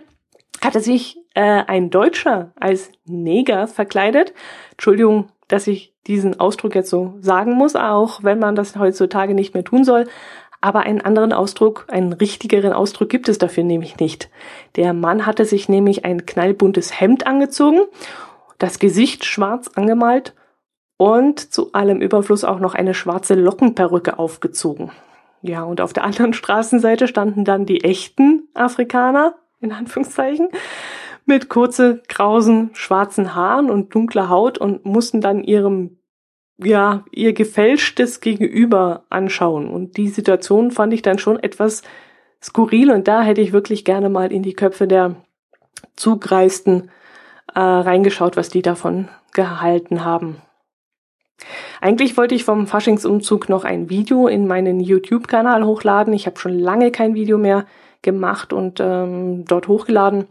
hatte 0.64 0.80
sich 0.80 1.18
äh, 1.34 1.64
ein 1.68 1.90
Deutscher 1.90 2.52
als 2.60 2.92
Neger 3.06 3.68
verkleidet. 3.68 4.34
Entschuldigung, 4.72 5.30
dass 5.48 5.68
ich 5.68 5.94
diesen 6.08 6.40
Ausdruck 6.40 6.76
jetzt 6.76 6.90
so 6.90 7.16
sagen 7.20 7.54
muss, 7.54 7.76
auch 7.76 8.24
wenn 8.24 8.40
man 8.40 8.56
das 8.56 8.78
heutzutage 8.78 9.34
nicht 9.34 9.54
mehr 9.54 9.64
tun 9.64 9.84
soll. 9.84 10.08
Aber 10.66 10.80
einen 10.80 11.02
anderen 11.02 11.32
Ausdruck, 11.32 11.86
einen 11.90 12.12
richtigeren 12.12 12.74
Ausdruck 12.74 13.08
gibt 13.08 13.30
es 13.30 13.38
dafür 13.38 13.64
nämlich 13.64 14.00
nicht. 14.00 14.32
Der 14.78 14.94
Mann 14.94 15.28
hatte 15.28 15.46
sich 15.46 15.70
nämlich 15.70 16.06
ein 16.06 16.26
knallbuntes 16.26 17.00
Hemd 17.00 17.28
angezogen, 17.28 17.82
das 18.58 18.80
Gesicht 18.80 19.26
schwarz 19.26 19.70
angemalt 19.76 20.34
und 20.98 21.54
zu 21.54 21.74
allem 21.74 22.02
Überfluss 22.02 22.44
auch 22.44 22.60
noch 22.60 22.74
eine 22.74 22.96
schwarze 22.96 23.36
Lockenperücke 23.36 24.18
aufgezogen. 24.18 24.90
Ja, 25.44 25.62
und 25.62 25.82
auf 25.82 25.94
der 25.94 26.04
anderen 26.04 26.34
Straßenseite 26.34 27.08
standen 27.08 27.46
dann 27.46 27.68
die 27.68 27.84
echten 27.84 28.48
Afrikaner, 28.56 29.36
in 29.62 29.72
Anführungszeichen, 29.72 30.50
mit 31.28 31.48
kurze, 31.48 32.02
krausen, 32.08 32.72
schwarzen 32.74 33.36
Haaren 33.36 33.70
und 33.70 33.94
dunkler 33.94 34.30
Haut 34.30 34.58
und 34.58 34.84
mussten 34.84 35.22
dann 35.22 35.44
ihrem 35.44 36.00
ja, 36.58 37.04
ihr 37.12 37.34
gefälschtes 37.34 38.22
Gegenüber 38.22 39.04
anschauen. 39.10 39.70
Und 39.70 39.98
die 39.98 40.08
Situation 40.08 40.72
fand 40.72 40.94
ich 40.94 41.02
dann 41.02 41.20
schon 41.20 41.42
etwas 41.42 41.84
skurril 42.42 42.92
und 42.92 43.08
da 43.08 43.24
hätte 43.24 43.42
ich 43.42 43.54
wirklich 43.54 43.86
gerne 43.86 44.10
mal 44.10 44.32
in 44.32 44.44
die 44.44 44.54
Köpfe 44.54 44.88
der 44.88 45.16
Zugreisten 45.96 46.90
äh, 47.54 47.60
reingeschaut, 47.60 48.38
was 48.38 48.50
die 48.50 48.62
davon 48.62 49.10
gehalten 49.34 50.06
haben. 50.06 50.42
Eigentlich 51.82 52.16
wollte 52.18 52.36
ich 52.36 52.46
vom 52.46 52.68
Faschingsumzug 52.68 53.50
noch 53.50 53.66
ein 53.66 53.90
Video 53.90 54.28
in 54.28 54.48
meinen 54.48 54.80
YouTube-Kanal 54.80 55.66
hochladen. 55.66 56.14
Ich 56.14 56.26
habe 56.26 56.40
schon 56.40 56.58
lange 56.58 56.92
kein 56.92 57.14
Video 57.14 57.38
mehr 57.38 57.66
gemacht 58.02 58.54
und 58.54 58.80
ähm, 58.80 59.46
dort 59.46 59.68
hochgeladen. 59.68 60.26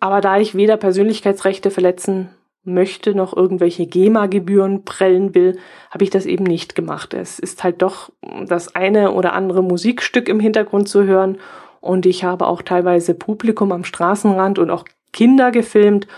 Aber 0.00 0.20
da 0.20 0.38
ich 0.38 0.54
weder 0.54 0.76
Persönlichkeitsrechte 0.76 1.70
verletzen 1.70 2.28
möchte, 2.64 3.14
noch 3.14 3.36
irgendwelche 3.36 3.86
GEMA-Gebühren 3.86 4.84
prellen 4.84 5.34
will, 5.34 5.58
habe 5.90 6.04
ich 6.04 6.10
das 6.10 6.26
eben 6.26 6.44
nicht 6.44 6.74
gemacht. 6.74 7.14
Es 7.14 7.38
ist 7.38 7.62
halt 7.62 7.82
doch 7.82 8.10
das 8.46 8.74
eine 8.74 9.12
oder 9.12 9.34
andere 9.34 9.62
Musikstück 9.62 10.28
im 10.28 10.40
Hintergrund 10.40 10.88
zu 10.88 11.04
hören 11.04 11.38
und 11.80 12.06
ich 12.06 12.24
habe 12.24 12.46
auch 12.46 12.62
teilweise 12.62 13.14
Publikum 13.14 13.70
am 13.72 13.84
Straßenrand 13.84 14.58
und 14.58 14.70
auch 14.70 14.84
Kinder 15.12 15.50
gefilmt 15.50 16.08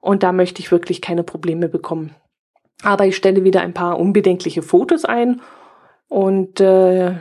und 0.00 0.22
da 0.22 0.32
möchte 0.32 0.60
ich 0.60 0.70
wirklich 0.70 1.00
keine 1.00 1.22
Probleme 1.22 1.68
bekommen. 1.68 2.14
Aber 2.82 3.06
ich 3.06 3.16
stelle 3.16 3.44
wieder 3.44 3.60
ein 3.60 3.72
paar 3.72 3.98
unbedenkliche 3.98 4.62
Fotos 4.62 5.04
ein 5.04 5.40
und 6.08 6.60
äh, 6.60 7.14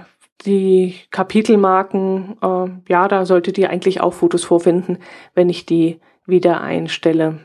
die 0.46 0.96
Kapitelmarken, 1.12 2.38
äh, 2.42 2.92
ja, 2.92 3.08
da 3.08 3.26
solltet 3.26 3.58
ihr 3.58 3.70
eigentlich 3.70 4.02
auch 4.02 4.14
Fotos 4.14 4.44
vorfinden, 4.44 4.98
wenn 5.36 5.50
ich 5.50 5.66
die 5.66 6.00
wieder 6.26 6.62
einstelle. 6.62 7.40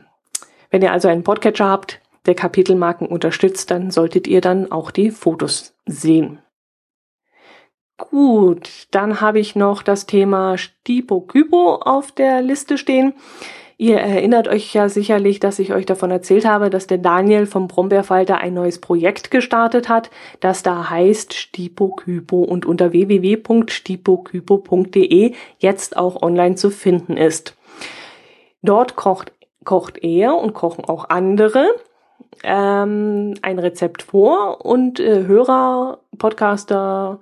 Wenn 0.69 0.81
ihr 0.81 0.91
also 0.91 1.07
einen 1.07 1.23
Podcatcher 1.23 1.67
habt, 1.67 2.01
der 2.25 2.35
Kapitelmarken 2.35 3.07
unterstützt, 3.07 3.71
dann 3.71 3.91
solltet 3.91 4.27
ihr 4.27 4.41
dann 4.41 4.71
auch 4.71 4.91
die 4.91 5.11
Fotos 5.11 5.75
sehen. 5.85 6.39
Gut, 7.97 8.87
dann 8.91 9.19
habe 9.19 9.39
ich 9.39 9.55
noch 9.55 9.83
das 9.83 10.05
Thema 10.05 10.57
Stipo 10.57 11.21
Kypo 11.21 11.75
auf 11.75 12.11
der 12.11 12.41
Liste 12.41 12.77
stehen. 12.77 13.13
Ihr 13.77 13.97
erinnert 13.97 14.49
euch 14.49 14.73
ja 14.73 14.89
sicherlich, 14.89 15.39
dass 15.39 15.57
ich 15.57 15.73
euch 15.73 15.85
davon 15.85 16.11
erzählt 16.11 16.45
habe, 16.45 16.69
dass 16.69 16.85
der 16.85 16.97
Daniel 16.97 17.45
vom 17.45 17.69
Brombeerfalter 17.69 18.37
ein 18.37 18.53
neues 18.53 18.79
Projekt 18.79 19.31
gestartet 19.31 19.87
hat, 19.87 20.11
das 20.41 20.63
da 20.63 20.89
heißt 20.89 21.33
Stipokypo 21.33 22.41
und 22.41 22.65
unter 22.65 22.91
www.stipokypo.de 22.91 25.33
jetzt 25.59 25.95
auch 25.95 26.21
online 26.21 26.55
zu 26.55 26.71
finden 26.71 27.15
ist. 27.15 27.55
Dort 28.61 28.97
kocht, 28.97 29.31
kocht 29.65 30.03
er 30.03 30.35
und 30.35 30.53
kochen 30.53 30.85
auch 30.85 31.09
andere 31.09 31.67
ähm, 32.43 33.33
ein 33.41 33.59
Rezept 33.59 34.03
vor 34.03 34.65
und 34.65 34.99
äh, 34.99 35.25
Hörer, 35.25 35.99
Podcaster, 36.17 37.19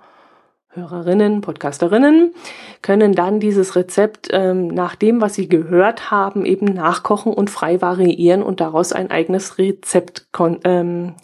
Hörerinnen, 0.70 1.40
Podcasterinnen 1.40 2.34
können 2.82 3.14
dann 3.14 3.40
dieses 3.40 3.74
Rezept 3.74 4.28
ähm, 4.32 4.68
nach 4.68 4.94
dem, 4.94 5.20
was 5.20 5.34
sie 5.34 5.48
gehört 5.48 6.10
haben, 6.10 6.44
eben 6.44 6.66
nachkochen 6.66 7.32
und 7.32 7.50
frei 7.50 7.80
variieren 7.80 8.42
und 8.42 8.60
daraus 8.60 8.92
ein 8.92 9.10
eigenes 9.10 9.58
Rezept 9.58 10.28
ähm, 10.64 11.14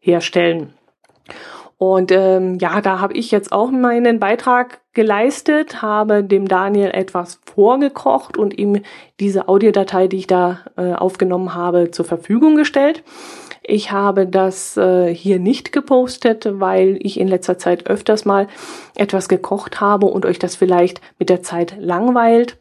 herstellen. 0.00 0.74
Und 1.76 2.10
ähm, 2.12 2.58
ja, 2.58 2.80
da 2.80 3.00
habe 3.00 3.14
ich 3.14 3.30
jetzt 3.30 3.52
auch 3.52 3.70
meinen 3.70 4.20
Beitrag 4.20 4.80
geleistet, 4.98 5.80
habe 5.80 6.24
dem 6.24 6.48
Daniel 6.48 6.90
etwas 6.90 7.38
vorgekocht 7.54 8.36
und 8.36 8.58
ihm 8.58 8.82
diese 9.20 9.46
Audiodatei, 9.46 10.08
die 10.08 10.16
ich 10.16 10.26
da 10.26 10.58
äh, 10.76 10.92
aufgenommen 10.92 11.54
habe, 11.54 11.92
zur 11.92 12.04
Verfügung 12.04 12.56
gestellt. 12.56 13.04
Ich 13.62 13.92
habe 13.92 14.26
das 14.26 14.76
äh, 14.76 15.14
hier 15.14 15.38
nicht 15.38 15.70
gepostet, 15.70 16.48
weil 16.50 16.98
ich 17.00 17.20
in 17.20 17.28
letzter 17.28 17.58
Zeit 17.58 17.88
öfters 17.88 18.24
mal 18.24 18.48
etwas 18.96 19.28
gekocht 19.28 19.80
habe 19.80 20.06
und 20.06 20.26
euch 20.26 20.40
das 20.40 20.56
vielleicht 20.56 21.00
mit 21.20 21.28
der 21.28 21.44
Zeit 21.44 21.76
langweilt. 21.78 22.56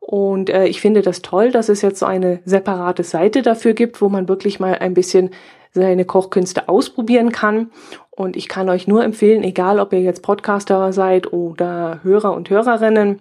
Und 0.00 0.50
äh, 0.50 0.66
ich 0.66 0.80
finde 0.80 1.02
das 1.02 1.22
toll, 1.22 1.52
dass 1.52 1.68
es 1.68 1.80
jetzt 1.80 2.00
so 2.00 2.06
eine 2.06 2.40
separate 2.44 3.04
Seite 3.04 3.42
dafür 3.42 3.74
gibt, 3.74 4.02
wo 4.02 4.08
man 4.08 4.26
wirklich 4.28 4.58
mal 4.58 4.74
ein 4.74 4.94
bisschen 4.94 5.30
seine 5.72 6.04
Kochkünste 6.04 6.68
ausprobieren 6.68 7.32
kann. 7.32 7.70
Und 8.10 8.36
ich 8.36 8.48
kann 8.48 8.68
euch 8.68 8.88
nur 8.88 9.04
empfehlen, 9.04 9.44
egal 9.44 9.78
ob 9.78 9.92
ihr 9.92 10.00
jetzt 10.00 10.22
Podcaster 10.22 10.92
seid 10.92 11.32
oder 11.32 12.00
Hörer 12.02 12.32
und 12.32 12.50
Hörerinnen, 12.50 13.20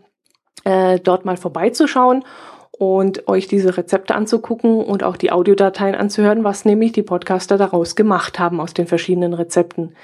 äh, 0.64 1.00
dort 1.00 1.26
mal 1.26 1.38
vorbeizuschauen 1.38 2.24
und 2.78 3.28
euch 3.28 3.48
diese 3.48 3.78
Rezepte 3.78 4.16
anzugucken 4.16 4.84
und 4.84 5.04
auch 5.04 5.18
die 5.18 5.32
Audiodateien 5.32 5.96
anzuhören, 5.96 6.44
was 6.44 6.66
nämlich 6.66 6.92
die 6.92 7.04
Podcaster 7.04 7.58
daraus 7.58 7.96
gemacht 7.96 8.40
haben 8.40 8.60
aus 8.60 8.74
den 8.74 8.88
verschiedenen 8.88 9.34
Rezepten. 9.34 9.96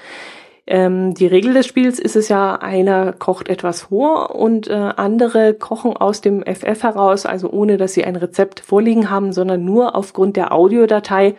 Ähm, 0.66 1.12
die 1.14 1.26
Regel 1.26 1.52
des 1.52 1.66
Spiels 1.66 1.98
ist 1.98 2.16
es 2.16 2.28
ja, 2.28 2.56
einer 2.56 3.12
kocht 3.12 3.48
etwas 3.48 3.82
vor 3.82 4.34
und 4.34 4.68
äh, 4.68 4.72
andere 4.72 5.52
kochen 5.52 5.96
aus 5.96 6.22
dem 6.22 6.42
FF 6.42 6.82
heraus, 6.82 7.26
also 7.26 7.50
ohne 7.50 7.76
dass 7.76 7.92
sie 7.92 8.04
ein 8.04 8.16
Rezept 8.16 8.60
vorliegen 8.60 9.10
haben, 9.10 9.32
sondern 9.32 9.64
nur 9.64 9.94
aufgrund 9.94 10.36
der 10.36 10.52
Audiodatei 10.52 11.34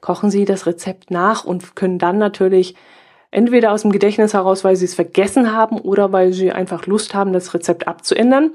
kochen 0.00 0.30
sie 0.30 0.44
das 0.44 0.66
Rezept 0.66 1.10
nach 1.10 1.44
und 1.44 1.76
können 1.76 1.98
dann 1.98 2.18
natürlich 2.18 2.74
entweder 3.30 3.72
aus 3.72 3.82
dem 3.82 3.92
Gedächtnis 3.92 4.34
heraus, 4.34 4.64
weil 4.64 4.76
sie 4.76 4.86
es 4.86 4.94
vergessen 4.94 5.52
haben 5.52 5.78
oder 5.78 6.12
weil 6.12 6.32
sie 6.32 6.52
einfach 6.52 6.86
Lust 6.86 7.14
haben, 7.14 7.32
das 7.32 7.54
Rezept 7.54 7.88
abzuändern, 7.88 8.52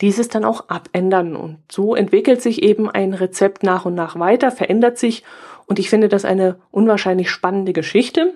dieses 0.00 0.28
dann 0.28 0.44
auch 0.44 0.68
abändern. 0.68 1.36
Und 1.36 1.58
so 1.70 1.94
entwickelt 1.94 2.40
sich 2.40 2.62
eben 2.62 2.88
ein 2.88 3.12
Rezept 3.14 3.62
nach 3.62 3.84
und 3.84 3.94
nach 3.94 4.18
weiter, 4.18 4.50
verändert 4.50 4.98
sich 4.98 5.22
und 5.66 5.78
ich 5.78 5.90
finde 5.90 6.08
das 6.08 6.24
eine 6.24 6.56
unwahrscheinlich 6.70 7.30
spannende 7.30 7.72
Geschichte. 7.72 8.32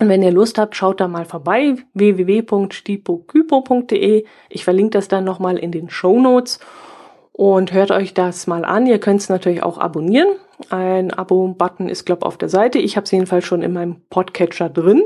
Und 0.00 0.08
wenn 0.08 0.22
ihr 0.22 0.32
Lust 0.32 0.58
habt, 0.58 0.74
schaut 0.76 1.00
da 1.00 1.08
mal 1.08 1.24
vorbei, 1.24 1.76
www.stipokypo.de. 1.94 4.24
Ich 4.48 4.64
verlinke 4.64 4.90
das 4.90 5.08
dann 5.08 5.24
nochmal 5.24 5.56
in 5.56 5.72
den 5.72 5.88
Show 5.88 6.20
Notes 6.20 6.60
und 7.32 7.72
hört 7.72 7.90
euch 7.90 8.12
das 8.12 8.46
mal 8.46 8.64
an. 8.64 8.86
Ihr 8.86 8.98
könnt 8.98 9.20
es 9.20 9.28
natürlich 9.28 9.62
auch 9.62 9.78
abonnieren. 9.78 10.28
Ein 10.70 11.12
Abo-Button 11.12 11.88
ist, 11.88 12.04
glaube 12.04 12.26
auf 12.26 12.38
der 12.38 12.48
Seite. 12.48 12.78
Ich 12.78 12.96
habe 12.96 13.04
es 13.04 13.10
jedenfalls 13.10 13.44
schon 13.44 13.62
in 13.62 13.72
meinem 13.72 14.02
Podcatcher 14.10 14.68
drin. 14.68 15.02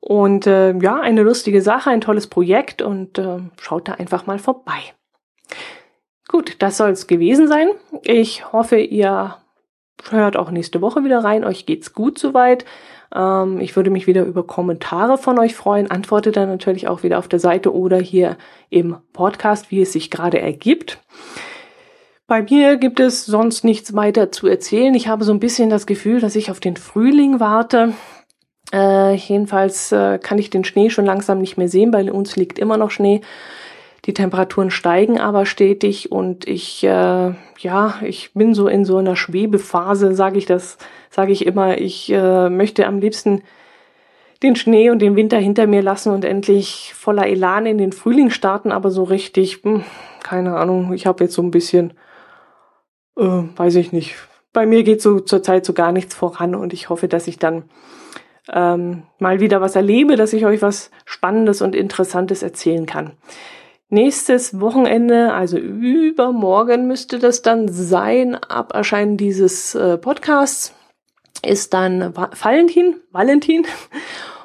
Und 0.00 0.46
äh, 0.46 0.76
ja, 0.78 1.00
eine 1.00 1.22
lustige 1.22 1.62
Sache, 1.62 1.90
ein 1.90 2.00
tolles 2.00 2.28
Projekt 2.28 2.80
und 2.80 3.18
äh, 3.18 3.38
schaut 3.60 3.88
da 3.88 3.94
einfach 3.94 4.26
mal 4.26 4.38
vorbei. 4.38 4.78
Gut, 6.28 6.56
das 6.60 6.76
soll 6.76 6.90
es 6.90 7.06
gewesen 7.06 7.48
sein. 7.48 7.68
Ich 8.02 8.52
hoffe, 8.52 8.78
ihr 8.78 9.36
hört 10.10 10.36
auch 10.36 10.50
nächste 10.50 10.80
Woche 10.80 11.04
wieder 11.04 11.24
rein. 11.24 11.44
Euch 11.44 11.66
geht's 11.66 11.92
gut 11.92 12.18
soweit. 12.18 12.64
Ähm, 13.14 13.60
ich 13.60 13.76
würde 13.76 13.90
mich 13.90 14.06
wieder 14.06 14.24
über 14.24 14.46
Kommentare 14.46 15.18
von 15.18 15.38
euch 15.38 15.54
freuen. 15.54 15.90
Antworte 15.90 16.32
dann 16.32 16.48
natürlich 16.48 16.88
auch 16.88 17.02
wieder 17.02 17.18
auf 17.18 17.28
der 17.28 17.40
Seite 17.40 17.74
oder 17.74 17.98
hier 17.98 18.36
im 18.70 18.96
Podcast, 19.12 19.70
wie 19.70 19.82
es 19.82 19.92
sich 19.92 20.10
gerade 20.10 20.40
ergibt. 20.40 20.98
Bei 22.28 22.42
mir 22.42 22.76
gibt 22.76 22.98
es 22.98 23.24
sonst 23.24 23.62
nichts 23.62 23.94
weiter 23.94 24.32
zu 24.32 24.48
erzählen. 24.48 24.94
Ich 24.94 25.06
habe 25.06 25.22
so 25.22 25.32
ein 25.32 25.38
bisschen 25.38 25.70
das 25.70 25.86
Gefühl, 25.86 26.20
dass 26.20 26.34
ich 26.34 26.50
auf 26.50 26.58
den 26.58 26.76
Frühling 26.76 27.38
warte. 27.38 27.92
Äh, 28.72 29.14
jedenfalls 29.14 29.92
äh, 29.92 30.18
kann 30.18 30.38
ich 30.38 30.50
den 30.50 30.64
Schnee 30.64 30.90
schon 30.90 31.06
langsam 31.06 31.38
nicht 31.38 31.56
mehr 31.56 31.68
sehen. 31.68 31.92
Bei 31.92 32.10
uns 32.10 32.34
liegt 32.34 32.58
immer 32.58 32.78
noch 32.78 32.90
Schnee. 32.90 33.20
Die 34.06 34.14
Temperaturen 34.14 34.70
steigen 34.70 35.20
aber 35.20 35.46
stetig 35.46 36.10
und 36.10 36.48
ich, 36.48 36.82
äh, 36.82 37.32
ja, 37.58 37.94
ich 38.02 38.32
bin 38.34 38.54
so 38.54 38.66
in 38.66 38.84
so 38.84 38.96
einer 38.96 39.14
Schwebephase, 39.14 40.14
sage 40.14 40.38
ich 40.38 40.46
das, 40.46 40.78
sage 41.10 41.30
ich 41.30 41.46
immer. 41.46 41.78
Ich 41.78 42.10
äh, 42.12 42.50
möchte 42.50 42.86
am 42.86 42.98
liebsten 42.98 43.42
den 44.42 44.56
Schnee 44.56 44.90
und 44.90 45.00
den 45.00 45.14
Winter 45.14 45.38
hinter 45.38 45.68
mir 45.68 45.82
lassen 45.82 46.12
und 46.12 46.24
endlich 46.24 46.92
voller 46.94 47.26
Elan 47.26 47.66
in 47.66 47.78
den 47.78 47.92
Frühling 47.92 48.30
starten, 48.30 48.72
aber 48.72 48.90
so 48.90 49.04
richtig, 49.04 49.60
hm, 49.62 49.84
keine 50.24 50.56
Ahnung, 50.56 50.92
ich 50.92 51.06
habe 51.06 51.24
jetzt 51.24 51.34
so 51.34 51.42
ein 51.42 51.52
bisschen 51.52 51.92
äh, 53.16 53.42
weiß 53.56 53.76
ich 53.76 53.92
nicht. 53.92 54.14
Bei 54.52 54.66
mir 54.66 54.84
geht 54.84 55.02
so 55.02 55.20
zurzeit 55.20 55.66
so 55.66 55.72
gar 55.72 55.92
nichts 55.92 56.14
voran 56.14 56.54
und 56.54 56.72
ich 56.72 56.88
hoffe, 56.88 57.08
dass 57.08 57.26
ich 57.26 57.38
dann 57.38 57.64
ähm, 58.52 59.02
mal 59.18 59.40
wieder 59.40 59.60
was 59.60 59.76
erlebe, 59.76 60.16
dass 60.16 60.32
ich 60.32 60.46
euch 60.46 60.62
was 60.62 60.90
Spannendes 61.04 61.62
und 61.62 61.74
Interessantes 61.74 62.42
erzählen 62.42 62.86
kann. 62.86 63.12
Nächstes 63.88 64.60
Wochenende, 64.60 65.32
also 65.32 65.58
übermorgen 65.58 66.88
müsste 66.88 67.18
das 67.18 67.42
dann 67.42 67.68
sein, 67.68 68.34
ab 68.34 68.74
Erscheinen 68.74 69.16
dieses 69.16 69.74
äh, 69.74 69.96
Podcasts, 69.96 70.74
ist 71.44 71.72
dann 71.72 72.14
Valentin, 72.16 72.96
Valentin. 73.12 73.64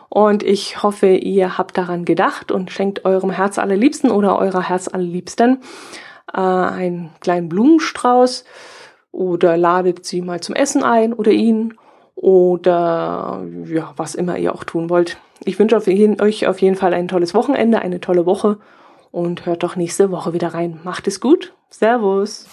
Und 0.09 0.43
ich 0.43 0.83
hoffe, 0.83 1.07
ihr 1.07 1.57
habt 1.57 1.77
daran 1.77 2.03
gedacht 2.03 2.51
und 2.51 2.69
schenkt 2.69 3.05
eurem 3.05 3.29
Herz 3.29 3.57
allerliebsten 3.57 4.11
oder 4.11 4.37
eurer 4.37 4.67
Herz 4.67 4.89
allerliebsten 4.89 5.59
äh, 6.33 6.39
einen 6.39 7.11
kleinen 7.19 7.49
Blumenstrauß 7.49 8.45
oder 9.11 9.57
ladet 9.57 10.05
sie 10.05 10.21
mal 10.21 10.41
zum 10.41 10.55
Essen 10.55 10.83
ein 10.83 11.13
oder 11.13 11.31
ihn 11.31 11.75
oder 12.15 13.43
ja, 13.65 13.93
was 13.97 14.15
immer 14.15 14.37
ihr 14.37 14.53
auch 14.53 14.63
tun 14.63 14.89
wollt. 14.89 15.17
Ich 15.43 15.57
wünsche 15.57 15.75
auf 15.75 15.87
jeden, 15.87 16.21
euch 16.21 16.47
auf 16.47 16.61
jeden 16.61 16.75
Fall 16.75 16.93
ein 16.93 17.07
tolles 17.07 17.33
Wochenende, 17.33 17.79
eine 17.79 17.99
tolle 17.99 18.25
Woche 18.25 18.57
und 19.11 19.45
hört 19.45 19.63
doch 19.63 19.75
nächste 19.75 20.11
Woche 20.11 20.33
wieder 20.33 20.53
rein. 20.53 20.79
Macht 20.83 21.07
es 21.07 21.19
gut. 21.19 21.53
Servus. 21.69 22.47